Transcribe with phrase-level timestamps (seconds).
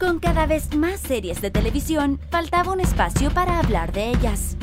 [0.00, 4.56] Con cada vez más series de televisión, faltaba un espacio para hablar de ellas.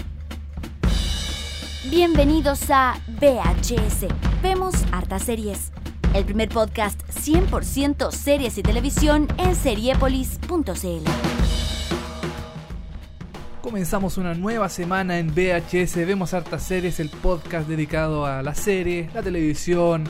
[1.92, 4.08] Bienvenidos a VHS.
[4.42, 5.72] Vemos hartas series.
[6.16, 11.08] El primer podcast 100% series y televisión en seriepolis.cl.
[13.62, 19.08] Comenzamos una nueva semana en VHS, vemos hartas series, el podcast dedicado a la serie,
[19.14, 20.06] la televisión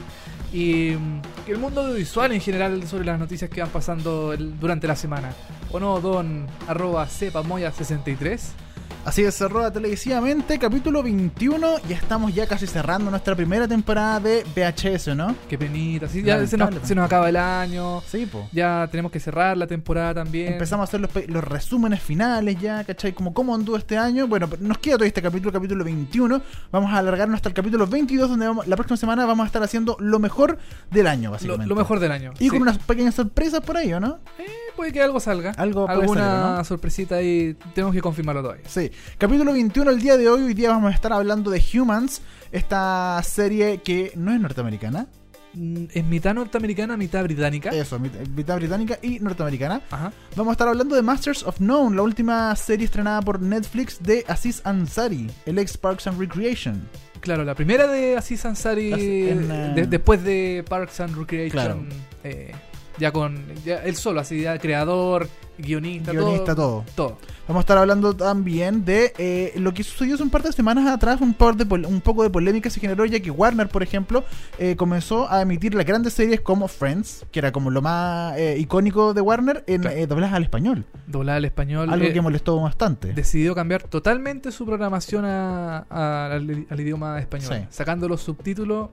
[0.53, 4.95] y mm, el mundo audiovisual en general sobre las noticias que van pasando durante la
[4.95, 5.33] semana.
[5.71, 8.66] ¿O no, don arroba cepamoya63?
[9.07, 11.77] Así es, cerró televisivamente, capítulo 21.
[11.87, 15.33] Ya estamos ya casi cerrando nuestra primera temporada de VHS, ¿no?
[15.47, 18.49] Qué penita, sí, ya se nos, se nos acaba el año, Sí, po.
[18.51, 20.51] ya tenemos que cerrar la temporada también.
[20.51, 23.13] Empezamos a hacer los, los resúmenes finales ya, ¿cachai?
[23.13, 24.27] Como cómo anduvo este año.
[24.27, 26.41] Bueno, nos queda todo este capítulo, capítulo 21.
[26.73, 29.63] Vamos a alargarnos hasta el capítulo 22, donde vamos- la próxima semana vamos a estar
[29.63, 30.57] haciendo lo mejor
[30.91, 31.67] del año, lo, básicamente.
[31.67, 32.33] lo mejor del año.
[32.39, 32.49] Y sí.
[32.49, 34.19] con unas pequeñas sorpresas por ahí, ¿o no?
[34.37, 34.43] Eh,
[34.77, 35.51] puede que algo salga.
[35.57, 38.63] Algo Alguna sorpresita ahí, tenemos que confirmarlo todavía.
[38.69, 38.89] Sí.
[39.17, 40.43] Capítulo 21 el día de hoy.
[40.43, 42.21] Hoy día vamos a estar hablando de Humans,
[42.53, 45.07] esta serie que no es norteamericana.
[45.53, 47.71] Mm, Es mitad norteamericana, mitad británica.
[47.71, 49.81] Eso, mit- mitad británica y norteamericana.
[49.89, 50.13] Ajá.
[50.35, 54.23] Vamos a estar hablando de Masters of Known, la última serie estrenada por Netflix de
[54.27, 56.87] Aziz Ansari, el ex Parks and Recreation.
[57.21, 61.49] Claro, la primera de Aziz Ansari en, eh, de- después de Parks and Recreation.
[61.51, 61.79] Claro.
[62.23, 62.53] eh,
[62.99, 65.27] ya con ya él solo, así ya creador,
[65.57, 66.83] guionista, Guionista, todo.
[66.95, 67.17] todo.
[67.47, 70.85] Vamos a estar hablando también de eh, lo que sucedió hace un par de semanas
[70.87, 73.81] atrás, un, par de pol- un poco de polémica se generó ya que Warner, por
[73.83, 74.23] ejemplo,
[74.59, 78.57] eh, comenzó a emitir las grandes series como Friends, que era como lo más eh,
[78.59, 79.95] icónico de Warner, en Claro.
[79.97, 80.85] eh, doblaje al español.
[81.07, 81.89] Doblada al español.
[81.89, 83.13] Algo eh, que molestó bastante.
[83.13, 87.65] decidió cambiar totalmente su programación a- a- al, al idioma español, Sí.
[87.69, 88.89] sacando los subtítulos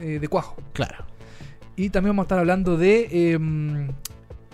[0.00, 0.56] eh, de cuajo.
[0.72, 1.04] Claro.
[1.80, 3.88] Y también vamos a estar hablando de em,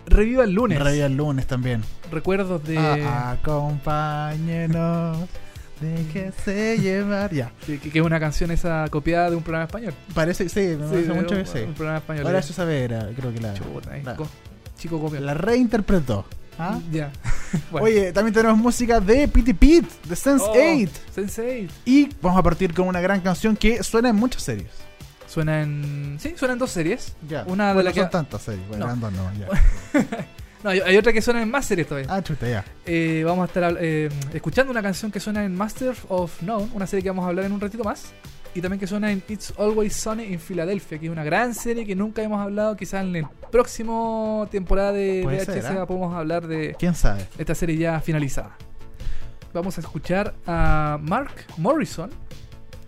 [0.06, 0.78] Reviva el lunes.
[0.80, 1.82] Reviva el lunes también.
[2.12, 2.78] Recuerdos de.
[2.78, 5.18] Ah, acompáñenos,
[5.80, 7.32] déjese llevar.
[7.32, 7.50] Ya.
[7.66, 9.94] que, que es una canción esa copiada de un programa español.
[10.14, 11.58] Parece, sí, me Sí, parece mucho un, que sí.
[11.66, 12.26] un programa español.
[12.26, 12.40] Ahora eh.
[12.40, 14.28] eso sabe, era, creo que la, Chuta, ahí, la, co-
[14.78, 15.20] chico copia.
[15.20, 16.24] la reinterpretó.
[16.58, 16.78] ¿ah?
[16.92, 17.10] Ya.
[17.70, 17.86] Bueno.
[17.86, 20.90] Oye, también tenemos música de Pity Pete, de Sense Oh, 8.
[21.14, 21.68] Sense8.
[21.84, 24.68] Y vamos a partir con una gran canción que suena en muchas series.
[25.26, 26.16] Suena en.
[26.20, 27.16] Sí, suena en dos series.
[27.28, 27.44] Ya.
[27.46, 28.00] Una de Bueno, las que.
[28.00, 28.66] son tantas series.
[28.68, 29.10] Bueno, No.
[29.10, 30.26] no, ya.
[30.64, 32.08] No, hay, otra que suena en más series todavía.
[32.12, 32.64] Ah, chuta, ya.
[32.86, 36.86] Eh, vamos a estar eh, escuchando una canción que suena en Master of None, una
[36.88, 38.12] serie que vamos a hablar en un ratito más.
[38.54, 41.84] Y también que suena en It's Always Sunny in Philadelphia, que es una gran serie
[41.86, 42.74] que nunca hemos hablado.
[42.74, 45.86] Quizás en el próximo temporada de VHS ser, ¿ah?
[45.86, 47.28] podemos hablar de ¿Quién sabe?
[47.38, 48.56] esta serie ya finalizada.
[49.52, 52.10] Vamos a escuchar a Mark Morrison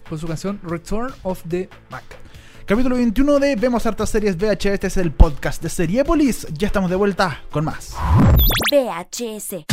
[0.09, 2.03] con su canción Return of the Mac.
[2.69, 4.67] Capítulo 21 de Vemos hartas series VHS.
[4.67, 6.47] Este es el podcast de Seriepolis.
[6.53, 7.97] Ya estamos de vuelta con más.
[8.71, 9.65] VHS.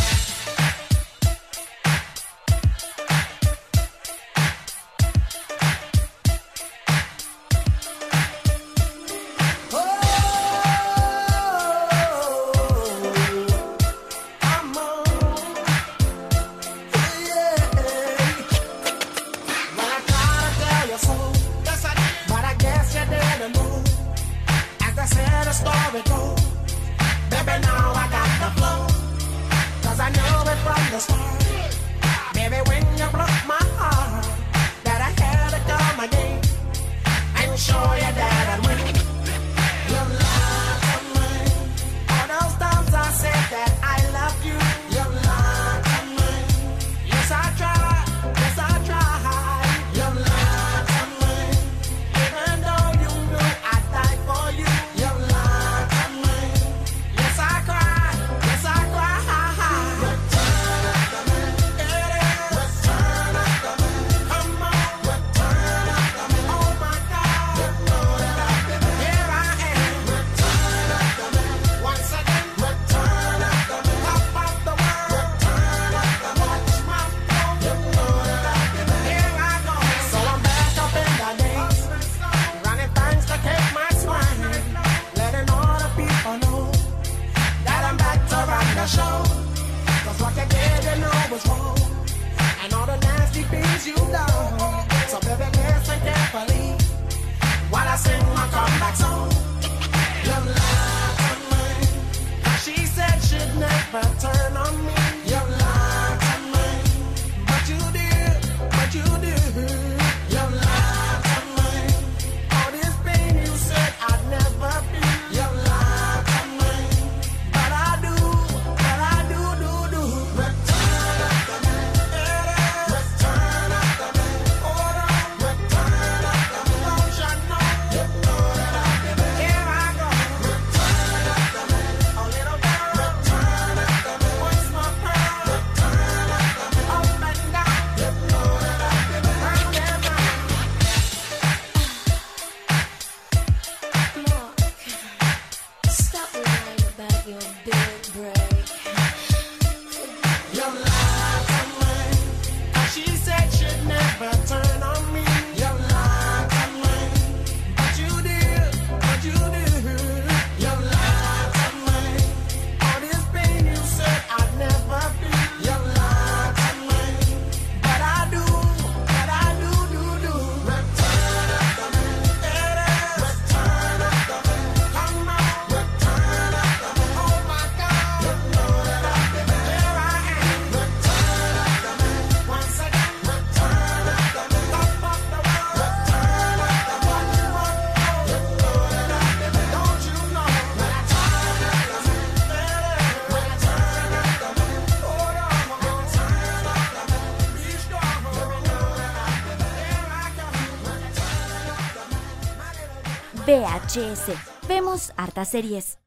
[203.96, 204.68] VHS.
[204.68, 205.98] Vemos hartas series.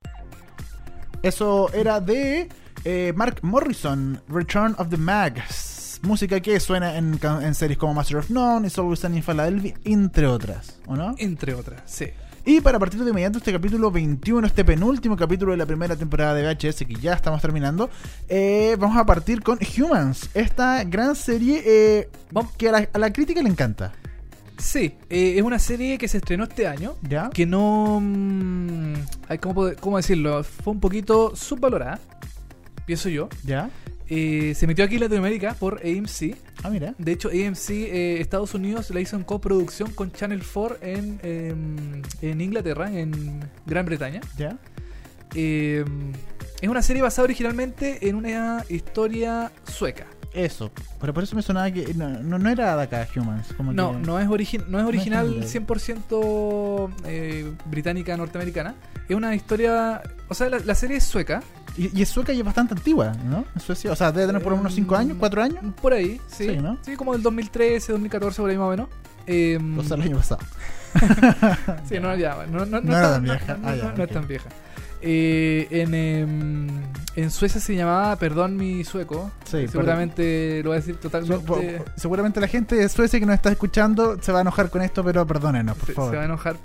[1.23, 2.49] Eso era de
[2.85, 6.00] eh, Mark Morrison, Return of the Mags.
[6.02, 10.26] Música que suena en, series como Master of None, It's Always Sunny in Philadelphia, entre
[10.26, 11.14] otras, ¿o no?
[11.19, 12.06] Entre otras, sí.
[12.44, 16.35] Y para partir de inmediato este capítulo 21, este penúltimo capítulo de la primera temporada
[16.35, 17.90] de VHS que ya estamos terminando,
[18.29, 22.11] eh, vamos a partir con Humans, esta gran serie eh,
[22.58, 23.93] que a la, a la crítica le encanta.
[24.58, 26.96] Sí, eh, es una serie que se estrenó este año.
[27.02, 27.31] ¿Ya?
[27.31, 28.00] Que no.
[28.02, 28.94] mm,
[29.28, 30.43] ay, ¿cómo, poder- ¿Cómo decirlo?
[30.44, 32.00] Fue un poquito subvalorada.
[32.84, 33.28] Pienso yo.
[33.44, 33.70] ¿Ya?
[34.10, 36.34] Eh, se metió aquí en Latinoamérica por AMC.
[36.62, 36.94] Ah, mira.
[36.99, 42.02] De hecho, AMC eh, Estados Unidos la hizo en coproducción con Channel 4 en, em,
[42.22, 44.20] en Inglaterra, en Gran Bretaña.
[44.38, 44.56] ¿Ya?
[45.34, 45.84] Eh,
[46.61, 50.06] es una serie basada originalmente en una historia sueca.
[50.32, 50.70] Eso.
[51.00, 53.54] Pero por eso me sonaba que no, no, no era de acá Humans.
[53.56, 55.54] Como No, que- no es, origi- no es original inglés.
[55.54, 58.75] 100% eh, británica norteamericana.
[59.08, 60.02] Es una historia.
[60.28, 61.42] O sea, la, la serie es sueca.
[61.76, 63.44] Y, y es sueca y es bastante antigua, ¿no?
[63.54, 63.92] En Suecia.
[63.92, 65.64] O sea, debe tener por unos 5 años, 4 años.
[65.80, 66.48] Por ahí, sí.
[66.48, 66.76] Sí, ¿no?
[66.82, 68.88] Sí, como del 2013, 2014, por ahí más o menos.
[69.28, 70.40] Eh, O sea, el año pasado.
[71.88, 73.56] Sí, no, ya, no, no, no, No era es tan vieja.
[73.56, 74.48] No, Ah, no- ya, no es tan vieja.
[75.00, 76.69] Eh, en, em,
[77.15, 79.31] en Suecia se llamaba Perdón mi sueco.
[79.45, 81.45] Sí, Seguramente lo voy a decir totalmente.
[81.47, 84.71] po- po- seguramente la gente de Suecia que nos está escuchando se va a enojar
[84.71, 86.17] con esto, pero perdónenos, por se, se favor.
[86.17, 86.56] va a enojar.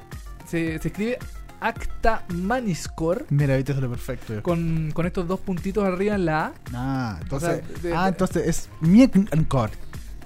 [0.47, 1.17] Se, se escribe
[1.61, 4.41] Acta Maniskor Mira, viste, eso es lo perfecto.
[4.43, 6.51] con, con estos dos puntitos arriba en la A.
[6.73, 9.69] Ah, entonces, sea, de- ah, de- entonces es Mieknkor.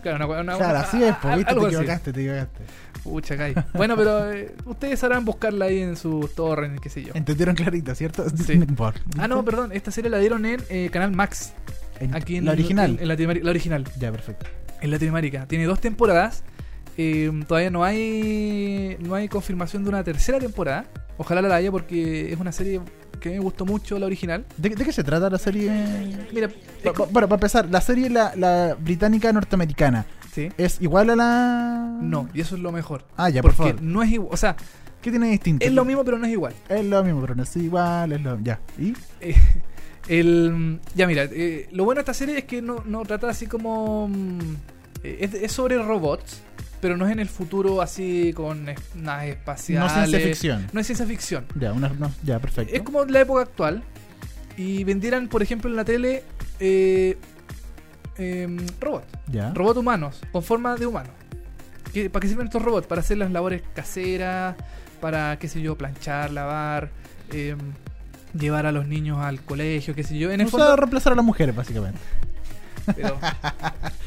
[0.01, 1.75] Claro, una, una- Claro, así es, a- viste, te algo así.
[1.75, 2.63] equivocaste, te equivocaste.
[3.03, 3.35] Pucha.
[3.73, 7.13] Bueno, pero eh, ustedes sabrán buscarla ahí en su torrent, qué sé yo.
[7.15, 8.25] Entendieron clarito, ¿cierto?
[9.17, 11.53] Ah, no, perdón, esta serie la dieron en eh, Canal Max.
[11.99, 12.91] En- Aquí en la original.
[12.91, 13.45] En, en Latinoamérica.
[13.45, 13.83] La original.
[13.99, 14.45] Ya, perfecto.
[14.81, 15.45] En Latinoamérica.
[15.47, 16.43] Tiene dos temporadas.
[16.97, 20.85] Eh, todavía no hay no hay confirmación de una tercera temporada.
[21.17, 22.81] Ojalá la haya porque es una serie
[23.19, 24.45] que me gustó mucho, la original.
[24.57, 25.71] ¿De, de qué se trata la serie?
[26.33, 26.49] Mira,
[26.83, 30.49] Pa- pa- Bueno, para empezar, la serie, la, la británica norteamericana, sí.
[30.57, 31.97] ¿es igual a la...?
[32.01, 33.05] No, y eso es lo mejor.
[33.17, 33.83] Ah, ya, por porque favor.
[33.83, 34.29] no es igual.
[34.33, 34.55] O sea,
[35.01, 35.65] ¿Qué tiene distinto?
[35.65, 36.53] es lo mismo, pero no es igual.
[36.69, 38.39] Es lo mismo, pero no es igual, es lo...
[38.41, 38.59] Ya.
[38.79, 38.93] ¿Y?
[39.21, 39.35] Eh,
[40.07, 43.45] el, ya mira, eh, lo bueno de esta serie es que no, no trata así
[43.47, 44.07] como...
[44.07, 44.39] mm,
[45.03, 46.41] eh, es, es sobre robots,
[46.81, 49.91] pero no es en el futuro así con es- naves No espaciales.
[49.93, 50.67] ciencia ficción.
[50.73, 51.45] No es ciencia ficción.
[51.59, 52.73] Ya, una, no, ya, perfecto.
[52.75, 53.83] Es como la época actual.
[54.57, 56.23] Y vendieran, por ejemplo, en la tele
[56.59, 57.17] eh,
[58.17, 59.05] em, robots.
[59.27, 59.51] Ya.
[59.53, 61.09] Robots humanos, con forma de humano.
[61.93, 62.87] ¿Qué- ¿Para qué sirven estos robots?
[62.87, 64.55] Para hacer las labores caseras,
[64.99, 66.89] para, qué sé yo, planchar, lavar,
[67.31, 67.57] em,
[68.37, 70.31] llevar a los niños al colegio, qué sé yo.
[70.31, 70.75] En el o sea, fondo...
[70.75, 71.99] reemplazar a las mujeres, básicamente.
[72.95, 73.19] Pero,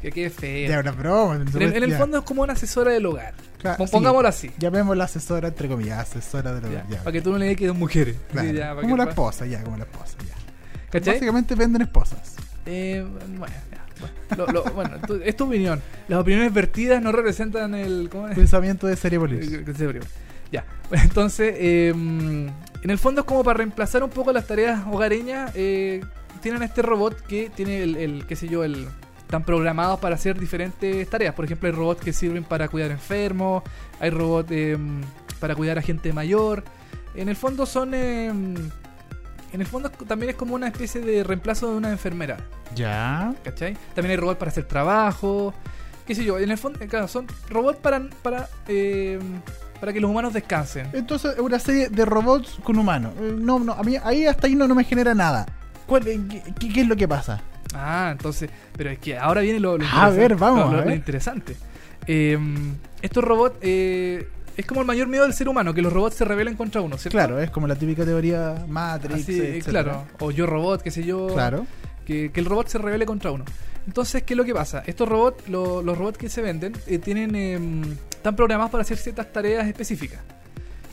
[0.00, 0.68] que quede feo.
[0.70, 1.36] Ya, una broma.
[1.36, 1.98] En el, en el ya.
[1.98, 3.34] fondo es como una asesora del hogar.
[3.58, 3.92] Claro, Pon- sí.
[3.92, 4.50] Pongámoslo así.
[4.58, 6.70] Llamémosla asesora, entre comillas, asesora de los...
[6.72, 6.98] ya, ya.
[6.98, 8.16] Para que tú no le digas que son mujeres.
[8.32, 10.34] Claro, ya, como la esposa, ya, como la esposa, ya.
[10.90, 11.14] ¿Cachai?
[11.14, 12.34] Básicamente venden esposas.
[12.66, 13.04] Eh,
[13.38, 14.52] bueno, ya, bueno.
[14.52, 15.80] Lo- lo- bueno, tu- es tu opinión.
[16.08, 18.08] Las opiniones vertidas no representan el.
[18.10, 18.34] ¿Cómo es?
[18.36, 19.52] Pensamiento de serie polis.
[19.52, 20.00] Eh.
[20.52, 20.64] Ya.
[20.90, 22.50] Entonces, eh, en
[22.90, 25.52] el fondo es como para reemplazar un poco las tareas hogareñas.
[25.54, 26.00] eh,
[26.40, 28.88] tienen este robot que tiene el, el, qué sé yo, el.
[29.30, 31.32] Están programados para hacer diferentes tareas.
[31.36, 33.62] Por ejemplo, hay robots que sirven para cuidar enfermos.
[34.00, 34.76] Hay robots eh,
[35.38, 36.64] para cuidar a gente mayor.
[37.14, 37.94] En el fondo son.
[37.94, 42.38] eh, en el fondo también es como una especie de reemplazo de una enfermera.
[42.74, 43.32] Ya.
[43.44, 43.76] ¿Cachai?
[43.94, 45.54] También hay robots para hacer trabajo.
[46.08, 46.36] ¿Qué sé yo?
[46.40, 49.20] En el fondo, eh, claro, son robots para, para, eh,
[49.78, 50.88] para que los humanos descansen.
[50.92, 53.12] Entonces, es una serie de robots con humanos.
[53.20, 55.46] Eh, No, no, a mí ahí hasta ahí no, no me genera nada.
[55.86, 57.40] ¿Cuál, eh, qué, qué- qué es lo que pasa?
[57.74, 58.50] Ah, entonces.
[58.76, 60.18] Pero es que ahora viene lo, lo A interesante.
[60.20, 60.94] ver, vamos, Lo, ver.
[60.94, 61.56] interesante.
[62.06, 62.38] Eh,
[63.02, 63.56] estos robots.
[63.62, 66.80] eh, es como el mayor miedo del ser humano, que los robots se rebelen contra
[66.82, 67.16] uno, ¿cierto?
[67.16, 69.22] Claro, es como la típica teoría Matrix.
[69.22, 69.82] Así, etcétera.
[69.84, 70.06] claro.
[70.18, 71.28] O yo robot, qué sé yo.
[71.28, 71.66] Claro.
[72.04, 73.44] que, que el robot se revele contra uno.
[73.86, 74.82] Entonces, ¿qué es lo que pasa?
[74.86, 78.98] Estos robots, lo- los robots que se venden, eh, tienen em, están programados para hacer
[78.98, 80.18] ciertas tareas específicas.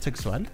[0.00, 0.48] ¿Sexuales?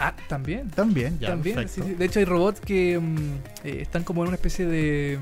[0.00, 0.70] Ah, también.
[0.70, 1.28] También, ya.
[1.28, 1.94] también, sí, sí.
[1.94, 3.16] De hecho, hay robots que em,
[3.64, 5.18] eh, están como en una especie de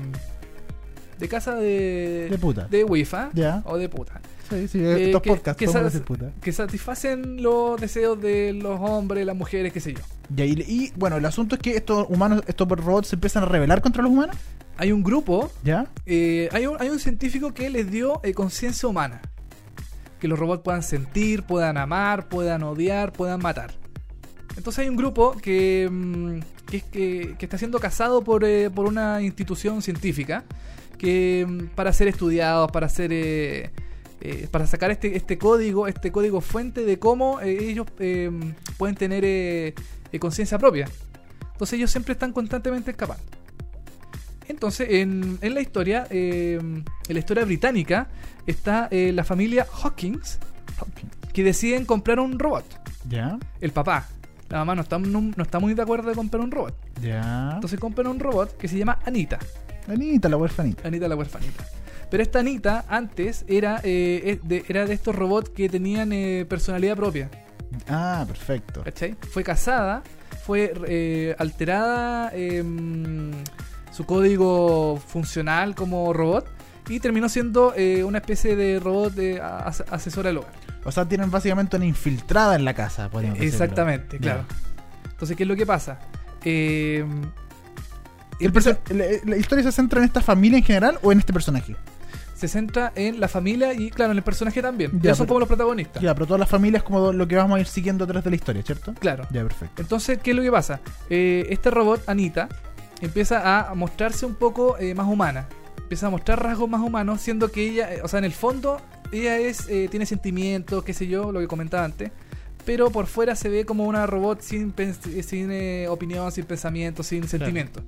[1.19, 2.67] de casa de De puta.
[2.67, 3.61] de Wi-Fi Ya.
[3.65, 6.31] o de puta Sí, sí, Eh, estos que- podcasts que decir puta.
[6.41, 9.99] que satisfacen los deseos de los hombres, las mujeres, qué sé yo.
[10.35, 13.45] Ya, y, y, bueno, el asunto es que estos humanos, estos robots se empiezan a
[13.45, 14.35] rebelar contra los humanos.
[14.77, 15.85] Hay un grupo ¿Ya?
[16.07, 19.21] Eh, hay, un, hay un científico que les dio eh, conciencia humana.
[20.19, 23.73] Que los robots puedan sentir, puedan amar, puedan odiar, puedan matar.
[24.59, 26.39] Entonces hay un grupo que, mm,
[26.69, 30.43] que, es- que- que está siendo cazado por, eh, por una institución científica
[30.97, 33.69] que mm, para ser estudiados, para ser eh,
[34.21, 38.29] eh, para sacar este, este código, este código fuente de cómo ellos eh,
[38.77, 39.73] pueden tener
[40.19, 40.89] conciencia propia.
[41.53, 43.23] Entonces ellos siempre están constantemente escapando.
[44.49, 48.09] Entonces, en, en la historia, eh, en la historia británica,
[48.45, 50.37] está eh, la familia Hawkins,
[51.31, 52.65] que deciden comprar un robot.
[53.07, 54.07] Ya, El papá,
[54.49, 56.75] la mamá no está, no, no está muy de acuerdo de comprar un robot.
[57.01, 57.51] ya.
[57.55, 59.39] Entonces compran un robot que se llama Anita.
[59.87, 60.87] Anita, la huerfanita.
[60.87, 61.63] Anita la huerfanita.
[62.09, 66.95] Pero esta Anita antes era, eh, de, era de estos robots que tenían eh, personalidad
[66.95, 67.29] propia.
[67.87, 68.81] Ah, perfecto.
[68.83, 69.15] ¿Cachai?
[69.31, 70.01] Fue casada,
[70.43, 73.31] fue eh, alterada em,
[73.91, 76.47] su código funcional como robot
[76.89, 77.73] y terminó siendo
[78.05, 80.51] una especie de robot de as- asesora del hogar.
[80.89, 83.39] O sea, tienen básicamente una infiltrada en la casa, podríamos.
[83.39, 84.45] Exactamente, claro.
[85.09, 85.99] Entonces, ¿qué es lo que pasa?
[86.43, 87.05] Eh,
[88.39, 91.75] El la, la historia se centra en esta familia en general o en este personaje?
[92.39, 94.91] se centra en la familia y, claro, en el personaje también.
[95.01, 96.01] Ya, son como los protagonistas.
[96.01, 98.35] Ya, pero todas las familias como lo que vamos a ir siguiendo atrás de la
[98.37, 98.93] historia, ¿cierto?
[98.93, 99.27] Claro.
[99.29, 99.81] Ya, perfecto.
[99.81, 100.79] Entonces, ¿qué es lo que pasa?
[101.09, 102.47] Eh, este robot, Anita,
[103.01, 105.47] empieza a mostrarse un poco eh, más humana.
[105.79, 108.79] Empieza a mostrar rasgos más humanos, siendo que ella, eh, o sea, en el fondo,
[109.11, 112.11] ella es eh, tiene sentimientos, qué sé yo, lo que comentaba antes.
[112.65, 114.73] Pero por fuera se ve como una robot sin,
[115.23, 117.81] sin eh, opinión, sin pensamiento, sin sentimiento.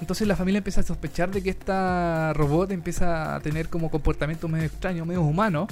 [0.00, 4.50] Entonces la familia empieza a sospechar de que esta robot empieza a tener como comportamientos
[4.50, 5.68] medio extraños, medio humanos.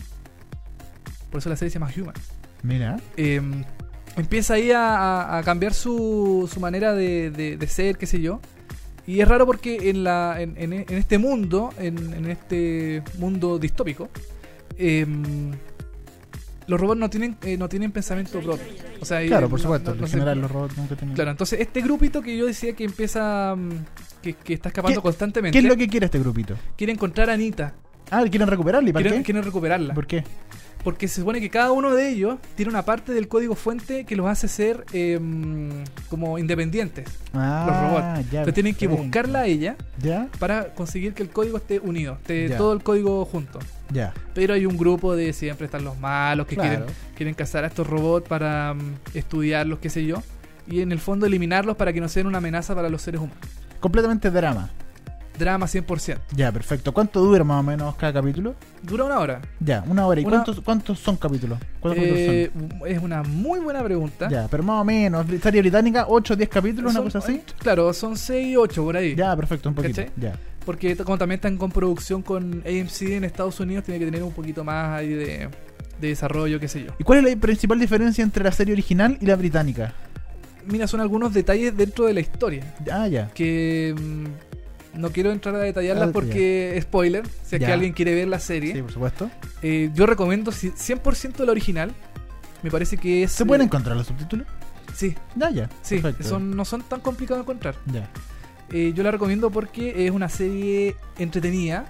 [1.31, 2.21] Por eso la serie se llama Humans
[2.63, 2.99] Mira.
[3.17, 3.41] eh,
[4.17, 8.41] empieza ahí a cambiar su, su manera de, de- de ser, qué sé yo.
[9.11, 13.59] Y es raro porque en, la, en, en- en este mundo, en, en este mundo
[13.59, 14.09] distópico,
[14.79, 15.51] em,
[16.69, 18.65] los robots no tienen, eh, no tienen pensamiento propio.
[19.01, 19.91] O sea, Claro, eh, por no- supuesto.
[19.91, 21.17] no- no en se- general los robots nunca tienen...
[21.17, 23.71] Claro, entonces este grupito que yo decía que empieza, mm,
[24.23, 26.55] que, que está escapando ¿Qué- constantemente, ¿Qué es lo que quiere este grupito?
[26.77, 27.75] quiere encontrar a Anita,
[28.13, 28.91] Ah, ¿quieren recuperarla?
[28.91, 29.25] ¿Y para quieren, qué?
[29.27, 29.95] quieren recuperarla.
[29.95, 30.25] ¿Por qué?
[30.83, 34.17] Porque se supone que cada uno de ellos tiene una parte del código fuente que
[34.17, 35.69] los hace ser em,
[36.09, 37.07] como independientes.
[37.35, 38.31] Ah, los robots.
[38.31, 38.39] ya.
[38.41, 42.49] Entonces tienen que buscarla a ella Ya, para conseguir que el código esté unido, esté
[42.49, 42.57] Ya.
[42.57, 43.59] todo el código junto.
[43.93, 44.15] ya.
[44.35, 46.71] Pero hay un grupo de siempre están los malos que Claro.
[46.87, 50.23] quieren, quieren cazar a estos robots para mm, estudiarlos, qué sé yo.
[50.67, 53.43] Y en el fondo eliminarlos para que no sean una amenaza para los seres humanos.
[53.81, 54.71] Completamente drama.
[55.41, 56.19] Drama 100%.
[56.37, 56.93] Ya, perfecto.
[56.93, 58.55] ¿Cuánto dura más o menos cada capítulo?
[58.83, 59.41] Dura una hora.
[59.59, 60.21] Ya, una hora.
[60.21, 61.59] ¿Y Una- cuántos, cuántos son capítulos?
[61.81, 64.27] ¿Cuántos Eh, capítulos es una muy buena pregunta.
[64.27, 64.31] son?
[64.31, 65.27] Ya, pero más o menos.
[65.43, 67.43] Serie británica, 8 o 10 capítulos, una Son- cosa así.
[67.59, 69.17] Claro, son 6 y 8 por ahí.
[69.17, 70.03] Ya, perfecto, un poquito.
[70.17, 70.35] Ya.
[70.65, 74.33] Porque como también están con producción con AMC en Estados Unidos, tiene que tener un
[74.33, 75.49] poquito más ahí de,
[76.01, 76.91] de desarrollo, qué sé yo.
[76.99, 79.95] ¿Y cuál es la principal diferencia entre la serie original y la británica?
[80.67, 83.29] Mira, son algunos detalles dentro de la historia Ah, ya.
[83.33, 83.95] que
[84.95, 87.69] no quiero entrar a detallarlas Ah, porque spoiler, si es Ya.
[87.69, 88.75] que alguien quiere ver la serie.
[88.75, 89.31] Sí, por supuesto.
[89.63, 91.93] Eh, yo recomiendo ci- 100% la original.
[92.63, 93.33] Me parece que es...
[93.33, 94.47] ¿Se pueden eh, encontrar los subtítulos?
[94.95, 95.69] Sí, Ya, ya.
[95.83, 96.29] sí, Perfecto.
[96.29, 97.75] son, no son tan complicados de encontrar.
[97.87, 98.09] Ya.
[98.73, 101.87] Eh, yo la recomiendo porque es una serie entretenida.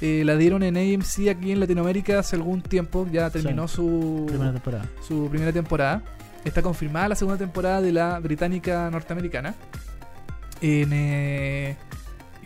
[0.00, 3.06] Eh, la dieron en AMC aquí en Latinoamérica hace algún tiempo.
[3.12, 4.86] Ya terminó su, Primera temporada.
[5.06, 6.02] su primera temporada.
[6.44, 9.54] Está confirmada la segunda temporada de la británica norteamericana.
[10.62, 11.76] En, eh,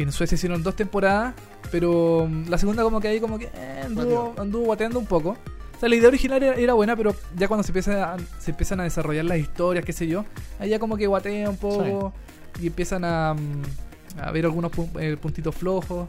[0.03, 1.35] en Suecia hicieron dos temporadas,
[1.71, 5.31] pero mm, la segunda como que ahí como que eh, anduvo, anduvo guateando un poco.
[5.77, 8.51] O sea, la idea original era, era buena, pero ya cuando se, empieza a- se
[8.53, 10.25] empiezan a desarrollar las historias, qué sé yo,
[10.59, 12.13] ahí ya como que guatea un poco
[12.61, 16.07] y empiezan a, mm, a ver algunos pu- eh, puntitos flojos.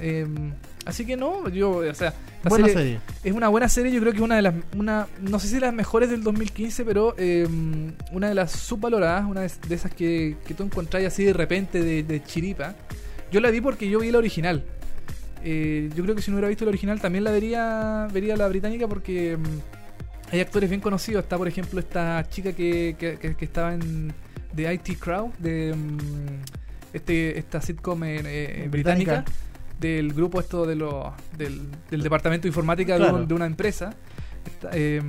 [0.00, 0.52] Em,
[0.84, 2.12] así que no, yo, o sea,
[2.44, 3.00] Buena serie- serie.
[3.24, 5.72] es una buena serie, yo creo que una de las, una, no sé si las
[5.72, 7.48] mejores del 2015, pero eh,
[8.12, 11.82] una de las subvaloradas, una de, de esas que, que tú encontrás así de repente
[11.82, 12.74] de, de chiripa.
[13.32, 14.62] Yo la vi porque yo vi la original.
[15.42, 18.46] Eh, yo creo que si no hubiera visto la original también la vería, vería la
[18.48, 21.22] británica porque mm, hay actores bien conocidos.
[21.24, 24.12] Está, por ejemplo, esta chica que, que, que- que estaba en
[24.54, 25.96] The IT Crowd, de mm,
[26.92, 29.24] este, esta sitcom eh, eh, británica Británica.
[29.80, 33.94] Del grupo esto de los del, del departamento de informática de un- de, una empresa.
[34.46, 35.00] Está, eh,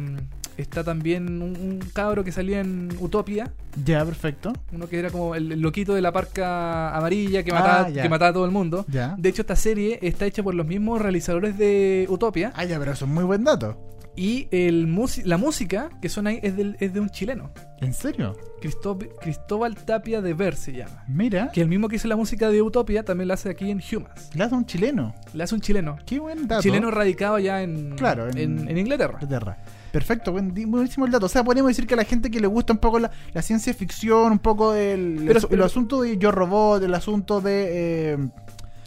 [0.58, 3.52] está también un, un cabro que salía en Utopia.
[3.84, 4.54] Ya, perfecto.
[4.72, 8.10] uno que era como el, el loquito de la parca amarilla que Ah, mataba, que
[8.10, 8.86] mataba a todo el mundo.
[8.88, 9.16] Ya.
[9.18, 12.54] de hecho esta serie está hecha por los mismos realizadores de Utopia.
[12.56, 13.78] Ah, ya, pero eso es muy buen dato.
[14.16, 14.94] Y el
[15.26, 18.36] la música que suena ahí es, del- es de un chileno ¿En serio?
[18.62, 21.52] Cristóbal, Cristóbal Tapia de Ver se llama Mira.
[21.52, 24.30] que el mismo que hizo la música de Utopia también la hace aquí en Humans
[24.34, 25.14] Le hace un chileno.
[25.34, 26.62] le hace un chileno Qué buen dato.
[26.62, 29.20] chileno radicado ya en, Claro, en, en- en Inglaterra.
[29.22, 29.58] Inglaterra.
[29.92, 31.28] Perfecto, buen, buenísimo el dato.
[31.28, 33.42] O sea, podemos decir que a la gente que le gusta un poco la, la
[33.42, 38.12] ciencia ficción, un poco el, Pero- el, pero- asunto de Yo Robot, el asunto de.
[38.14, 38.18] eh,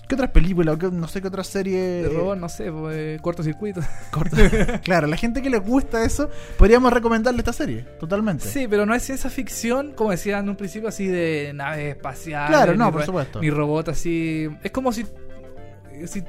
[0.08, 0.78] ¿Qué otras películas?
[0.78, 2.04] qué- no sé qué otras series.
[2.04, 3.80] De robot, no sé, pues, eh, cortocircuito.
[4.82, 8.48] claro, la gente que le gusta eso, podríamos recomendarle esta serie, totalmente.
[8.48, 12.48] Sí, pero no es ciencia ficción, como decía en un principio, así de naves espaciales.
[12.56, 13.40] Claro, no, por supuesto.
[13.40, 14.48] Ni robot así.
[14.62, 15.04] Es como si.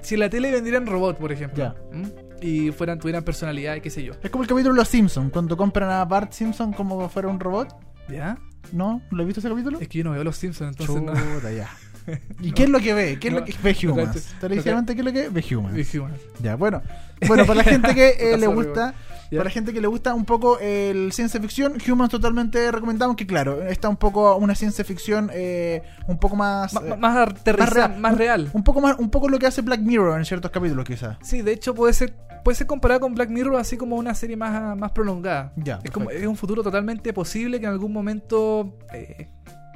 [0.01, 1.63] Si, la tele vendieran robot, por ejemplo.
[1.63, 1.75] Ya.
[2.41, 4.13] Y fueran, tuvieran personalidad y qué sé yo.
[4.23, 7.39] Es como el capítulo de Los Simpsons, cuando compran a Bart Simpson como fuera un
[7.39, 7.75] robot.
[8.09, 8.37] ¿Ya?
[8.71, 9.01] ¿No?
[9.11, 9.79] ¿Lo has visto ese capítulo?
[9.79, 11.13] Es que yo no veo los Simpsons, entonces no.
[11.13, 11.69] Chuta, ya.
[12.41, 13.17] ¿Y qué es lo que ve?
[13.19, 14.35] ¿Qué es lo No, que ve Humans?
[14.39, 15.75] Televisivamente, ¿qué es lo que ve Humans?
[15.75, 16.81] Dije, bueno, Ya, bueno.
[17.27, 18.93] Bueno, para la gente que eh, le gusta,
[19.29, 23.27] para la gente que le gusta un poco el ciencia ficción, Humans totalmente recomendamos que
[23.27, 27.99] claro, está un poco una ciencia ficción eh, un poco más eh, más real.
[27.99, 28.49] más real.
[28.53, 31.17] un poco más un poco lo que hace Black Mirror en ciertos capítulos quizás.
[31.21, 34.37] Sí, de hecho puede ser puede ser comparada con Black Mirror así como una serie
[34.37, 35.51] más, más prolongada.
[35.55, 36.25] Ya, es, como, perfecto.
[36.25, 39.27] es un futuro totalmente posible que en algún momento, eh,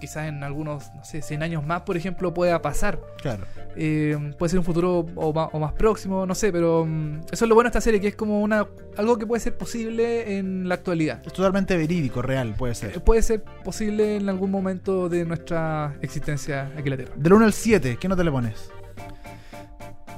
[0.03, 2.99] quizás en algunos, no sé, 100 años más, por ejemplo, pueda pasar.
[3.21, 3.45] Claro.
[3.77, 7.45] Eh, puede ser un futuro o más, o más próximo, no sé, pero mm, eso
[7.45, 10.37] es lo bueno de esta serie, que es como una algo que puede ser posible
[10.37, 11.21] en la actualidad.
[11.25, 13.01] Es totalmente verídico, real, puede Eh, ser.
[13.01, 17.13] Puede ser posible en algún momento de nuestra existencia aquí en la Tierra.
[17.15, 18.69] Del 1 al 7, ¿qué nota le pones?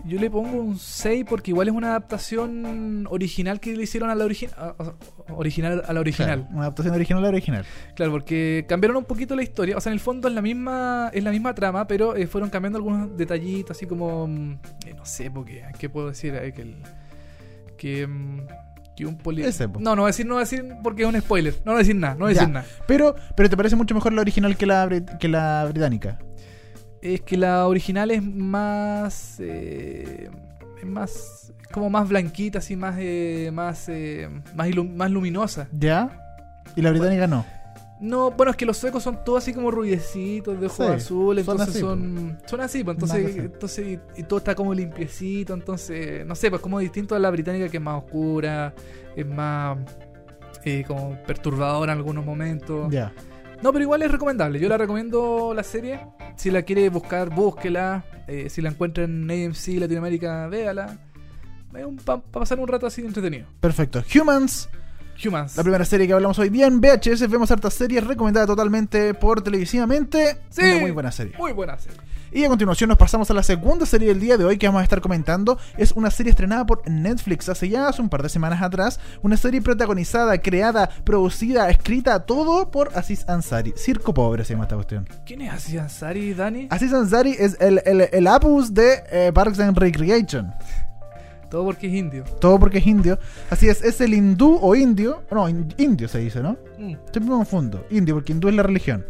[0.07, 4.15] Yo le pongo un 6 porque igual es una adaptación original que le hicieron a
[4.15, 6.39] la origi- a- a- original a la original.
[6.41, 7.65] Claro, una adaptación original a la original.
[7.95, 9.75] Claro, porque cambiaron un poquito la historia.
[9.77, 12.49] O sea, en el fondo es la misma, es la misma trama, pero eh, fueron
[12.51, 14.27] cambiando algunos detallitos, así como.
[14.27, 14.51] mm,
[14.85, 15.63] eh, no sé, porque.
[15.79, 16.35] ¿Qué puedo decir?
[16.35, 16.75] Eh, que el.
[17.77, 18.05] Que.
[18.07, 18.41] mm,
[18.95, 19.43] que un poli.
[19.43, 19.67] Ese.
[19.67, 21.53] No, no voy a decir, no voy a decir porque es un spoiler.
[21.65, 22.41] No voy a decir nada, no voy a Ya.
[22.41, 22.65] decir nada.
[22.87, 24.87] Pero, pero te parece mucho mejor la original que la,
[25.19, 26.17] que la británica.
[27.05, 29.37] Es que la original es más.
[29.39, 30.29] eh,
[30.81, 31.53] es más.
[31.71, 32.95] como más blanquita, así, más.
[32.97, 35.67] eh, más, eh, más, más luminosa.
[35.71, 36.09] ¿Ya?
[36.75, 37.45] Y la británica no.
[38.01, 41.37] No, bueno, es que los suecos son todos así como rubiecitos, de ojos Sí, son
[41.37, 46.25] entonces así, son, son así, pues entonces, entonces y, y todo está como limpiecito, entonces,
[46.25, 48.73] no sé, pues como distinto a la británica que es más oscura,
[49.15, 49.77] es más
[50.65, 52.91] eh, como perturbadora en algunos momentos.
[52.91, 53.13] Ya.
[53.65, 55.99] No, pero igual es recomendable, yo la recomiendo la serie,
[56.35, 60.99] si la quiere buscar, búsquela, eh, si la encuentra en AMC Latinoamérica, véala.
[62.05, 63.47] Para pasar un rato así entretenido.
[63.61, 64.03] Perfecto.
[64.13, 64.69] Humans,
[65.23, 65.55] Humans.
[65.55, 67.29] la primera serie que hablamos hoy día en VHS.
[67.29, 70.37] Vemos hartas series recomendada totalmente por televisivamente.
[70.49, 70.63] Sí.
[70.63, 71.33] Una muy buena serie.
[71.37, 71.99] Muy buena serie.
[72.31, 74.81] Y a continuación nos pasamos a la segunda serie del día de hoy que vamos
[74.81, 75.57] a estar comentando.
[75.77, 78.99] Es una serie estrenada por Netflix hace ya hace un par de semanas atrás.
[79.21, 83.73] Una serie protagonizada, creada, producida, escrita, todo por Aziz Ansari.
[83.77, 85.07] Circo Pobre se llama esta cuestión.
[85.25, 86.67] ¿Quién es Aziz Ansari, Dani?
[86.71, 90.53] Aziz Ansari es el, el, el Apus de eh, Parks and Recreation.
[91.49, 92.23] Todo porque es indio.
[92.39, 93.17] Todo porque es indio.
[93.49, 95.23] Así es, es el hindú o indio.
[95.31, 96.57] No, in- indio se dice, ¿no?
[96.77, 97.85] Mm, Siempre me confundo.
[97.91, 99.05] Indio, porque hindú es la religión.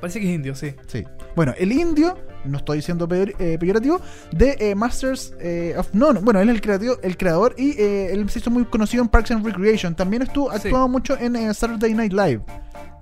[0.00, 0.74] parece que es indio, sí.
[0.86, 1.04] Sí.
[1.34, 6.20] Bueno, el indio, no estoy diciendo peor- eh, peyorativo, de eh, Masters eh, of None.
[6.20, 9.08] Bueno, él es el, creativo, el creador y eh, él se hizo muy conocido en
[9.08, 9.94] Parks and Recreation.
[9.96, 10.56] También estuvo Sí.
[10.68, 12.40] actuado mucho en Saturday Night Live.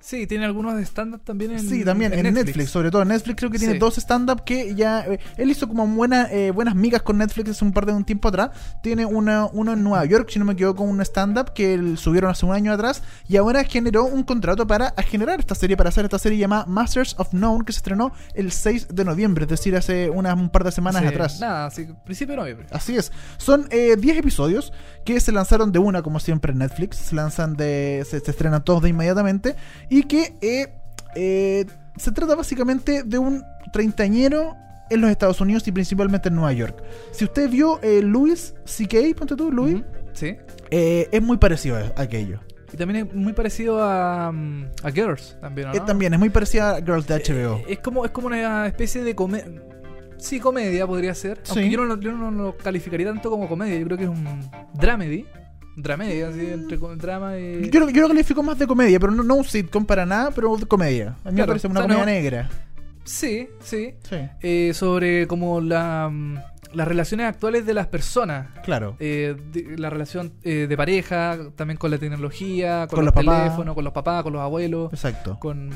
[0.07, 2.71] Sí, tiene algunos de stand-up también en sí, también en, Netflix.
[2.71, 3.81] sobre todo en Netflix creo que tiene Sí.
[3.81, 5.01] dos stand-up que ya...
[5.05, 8.05] eh, él hizo como buena, eh, buenas migas con Netflix hace un par de un
[8.05, 8.51] tiempo atrás.
[8.85, 12.31] Tiene una, uno en Nueva York, si no me equivoco, un stand-up que él subieron
[12.31, 16.05] hace un año atrás y ahora generó un contrato para generar esta serie, para hacer
[16.05, 19.75] esta serie llamada Masters of Known que se estrenó el 6 de noviembre, es decir,
[19.75, 21.41] hace unas, un par de semanas Sí, atrás.
[21.41, 22.67] Nada, sí, principio de noviembre.
[22.71, 23.11] Así es.
[23.39, 24.73] Son eh, 10 episodios
[25.05, 26.97] que se lanzaron de una, como siempre, en Netflix.
[26.97, 28.07] Se lanzan de.
[28.09, 29.57] Se, se estrenan todos de inmediatamente.
[29.89, 30.69] Y que eh,
[31.15, 31.65] eh,
[31.97, 34.55] se trata básicamente de un treintañero
[34.91, 36.83] en los Estados Unidos y principalmente en Nueva York.
[37.13, 39.83] Si usted vio eh, Louis C.K., ponte tú, Louis,
[40.13, 40.37] Sí.
[40.71, 42.41] eh, es muy parecido a aquello.
[42.73, 45.85] Y también es muy parecido a, mm, a Girls, también, ¿o Eh, ¿no?
[45.85, 47.61] también es muy parecido a Girls de HBO.
[47.69, 49.47] Es, como, es como una especie de comedia.
[50.19, 51.41] Sí, comedia podría ser.
[51.49, 51.71] Aunque Sí.
[51.71, 53.79] yo, no, yo no lo calificaría tanto como comedia.
[53.79, 54.41] Yo creo que es un
[54.75, 55.27] dramedy.
[55.77, 57.69] Dramedy, así, entre co- drama y.
[57.71, 60.31] yo, lo- yo lo califico más de comedia, pero no, no un sitcom para nada,
[60.35, 61.17] pero de comedia.
[61.23, 62.51] A mí me Claro, parece una o sea, comedia no- negra.
[63.05, 63.95] Sí, sí.
[64.09, 66.35] Sí, Eh, sobre como la, mm,
[66.73, 68.49] las relaciones actuales de las personas.
[68.65, 68.97] claro.
[68.99, 73.25] Eh, de- la relación eh, de pareja, también con la tecnología, con, Con los, los
[73.25, 73.43] papás.
[73.45, 75.39] teléfonos, con los papás, con los abuelos, Exacto.
[75.39, 75.71] con,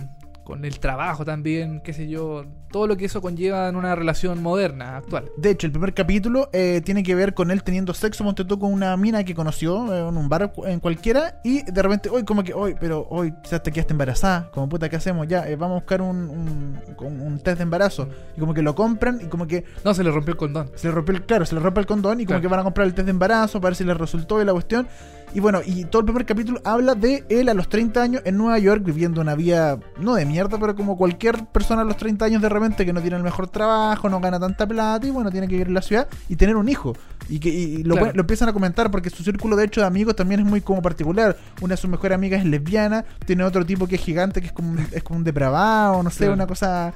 [0.51, 4.43] con el trabajo también, qué sé yo, todo lo que eso conlleva en una relación
[4.43, 5.31] moderna, actual.
[5.37, 8.73] De hecho, el primer capítulo eh, tiene que ver con él teniendo sexo, monte con
[8.73, 12.43] una mina que conoció eh, en un bar en cualquiera y de repente, hoy como
[12.43, 15.29] que, hoy, pero hoy ya te quedaste embarazada, como puta, ¿qué hacemos?
[15.29, 18.09] Ya, eh, vamos a buscar un, un, un- un test de embarazo.
[18.37, 20.71] Y como que lo compran y como que No, se le rompió el condón.
[20.75, 22.43] se le rompió el, claro, se le rompe el condón y como Claro.
[22.43, 24.53] que van a comprar el test de embarazo para ver si les resultó y la
[24.53, 24.89] cuestión.
[25.33, 28.37] Y bueno, y todo el primer capítulo habla de él a los 30 años en
[28.37, 32.25] Nueva York viviendo una vida, no de mierda, pero como cualquier persona a los 30
[32.25, 35.31] años de repente que no tiene el mejor trabajo, no gana tanta plata y bueno,
[35.31, 36.95] tiene que vivir en la ciudad y tener un hijo.
[37.29, 38.13] Y que y lo, Claro.
[38.15, 40.83] lo empiezan a comentar porque su círculo de hecho de amigos también es muy como
[40.83, 41.37] particular.
[41.61, 44.53] Una de sus mejores amigas es lesbiana, tiene otro tipo que es gigante, que es
[44.53, 46.35] como un, es como un depravado, no sé, Claro.
[46.35, 46.93] una cosa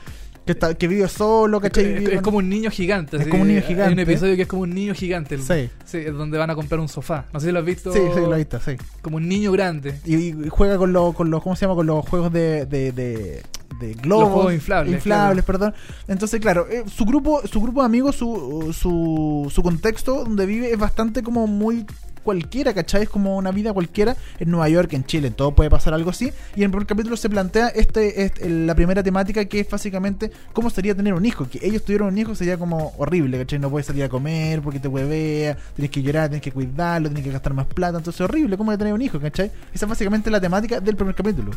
[0.47, 2.05] que, está, que vive solo, ¿cachai?
[2.15, 3.17] Es, como un niño gigante.
[3.17, 4.03] Es como un niño Hay un gigante.
[4.03, 5.35] episodio que es como un niño gigante.
[5.37, 5.71] el- Sí.
[5.85, 7.25] Sí, es donde van a comprar un sofá.
[7.33, 7.93] No sé si lo has visto.
[7.93, 8.73] Sí, sí, lo he visto, sí.
[9.03, 9.99] Como un niño grande.
[10.05, 11.75] Y, y juega con los, con los, ¿cómo se llama?
[11.77, 13.43] Con los juegos de, de, de,
[13.81, 14.33] de globos.
[14.33, 15.75] juegos inflables, Inflables, perdón.
[16.09, 20.71] Entonces, claro, eh, su grupo, su grupo de amigos, su, su, su contexto donde vive
[20.73, 21.87] es bastante como muy
[22.25, 23.03] cualquiera, ¿cachai?
[23.05, 26.33] Es como una vida cualquiera en Nueva York, en Chile, todo puede pasar algo así.
[26.57, 30.33] Y en el primer capítulo se plantea este, este- la primera temática que es básicamente
[30.53, 31.47] cómo sería tener un hijo.
[31.49, 33.59] Que ellos tuvieron un hijo sería como horrible, ¿cachai?
[33.61, 37.25] No puedes salir a comer porque te huevea, tienes que llorar, tienes que cuidarlo, tienes
[37.25, 37.99] que gastar más plata.
[37.99, 39.53] Entonces horrible, ¿cómo tener un hijo, ¿cachai?
[39.73, 41.51] Esa es básicamente la temática del primer capítulo.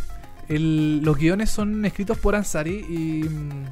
[0.48, 3.66] El- los guiones son escritos por Ansari y, mm,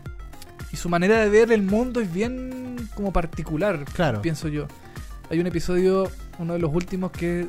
[0.73, 4.21] y su manera de ver el mundo es bien como particular, Claro.
[4.21, 4.67] pienso yo.
[5.29, 7.47] Hay un episodio, uno de los últimos que...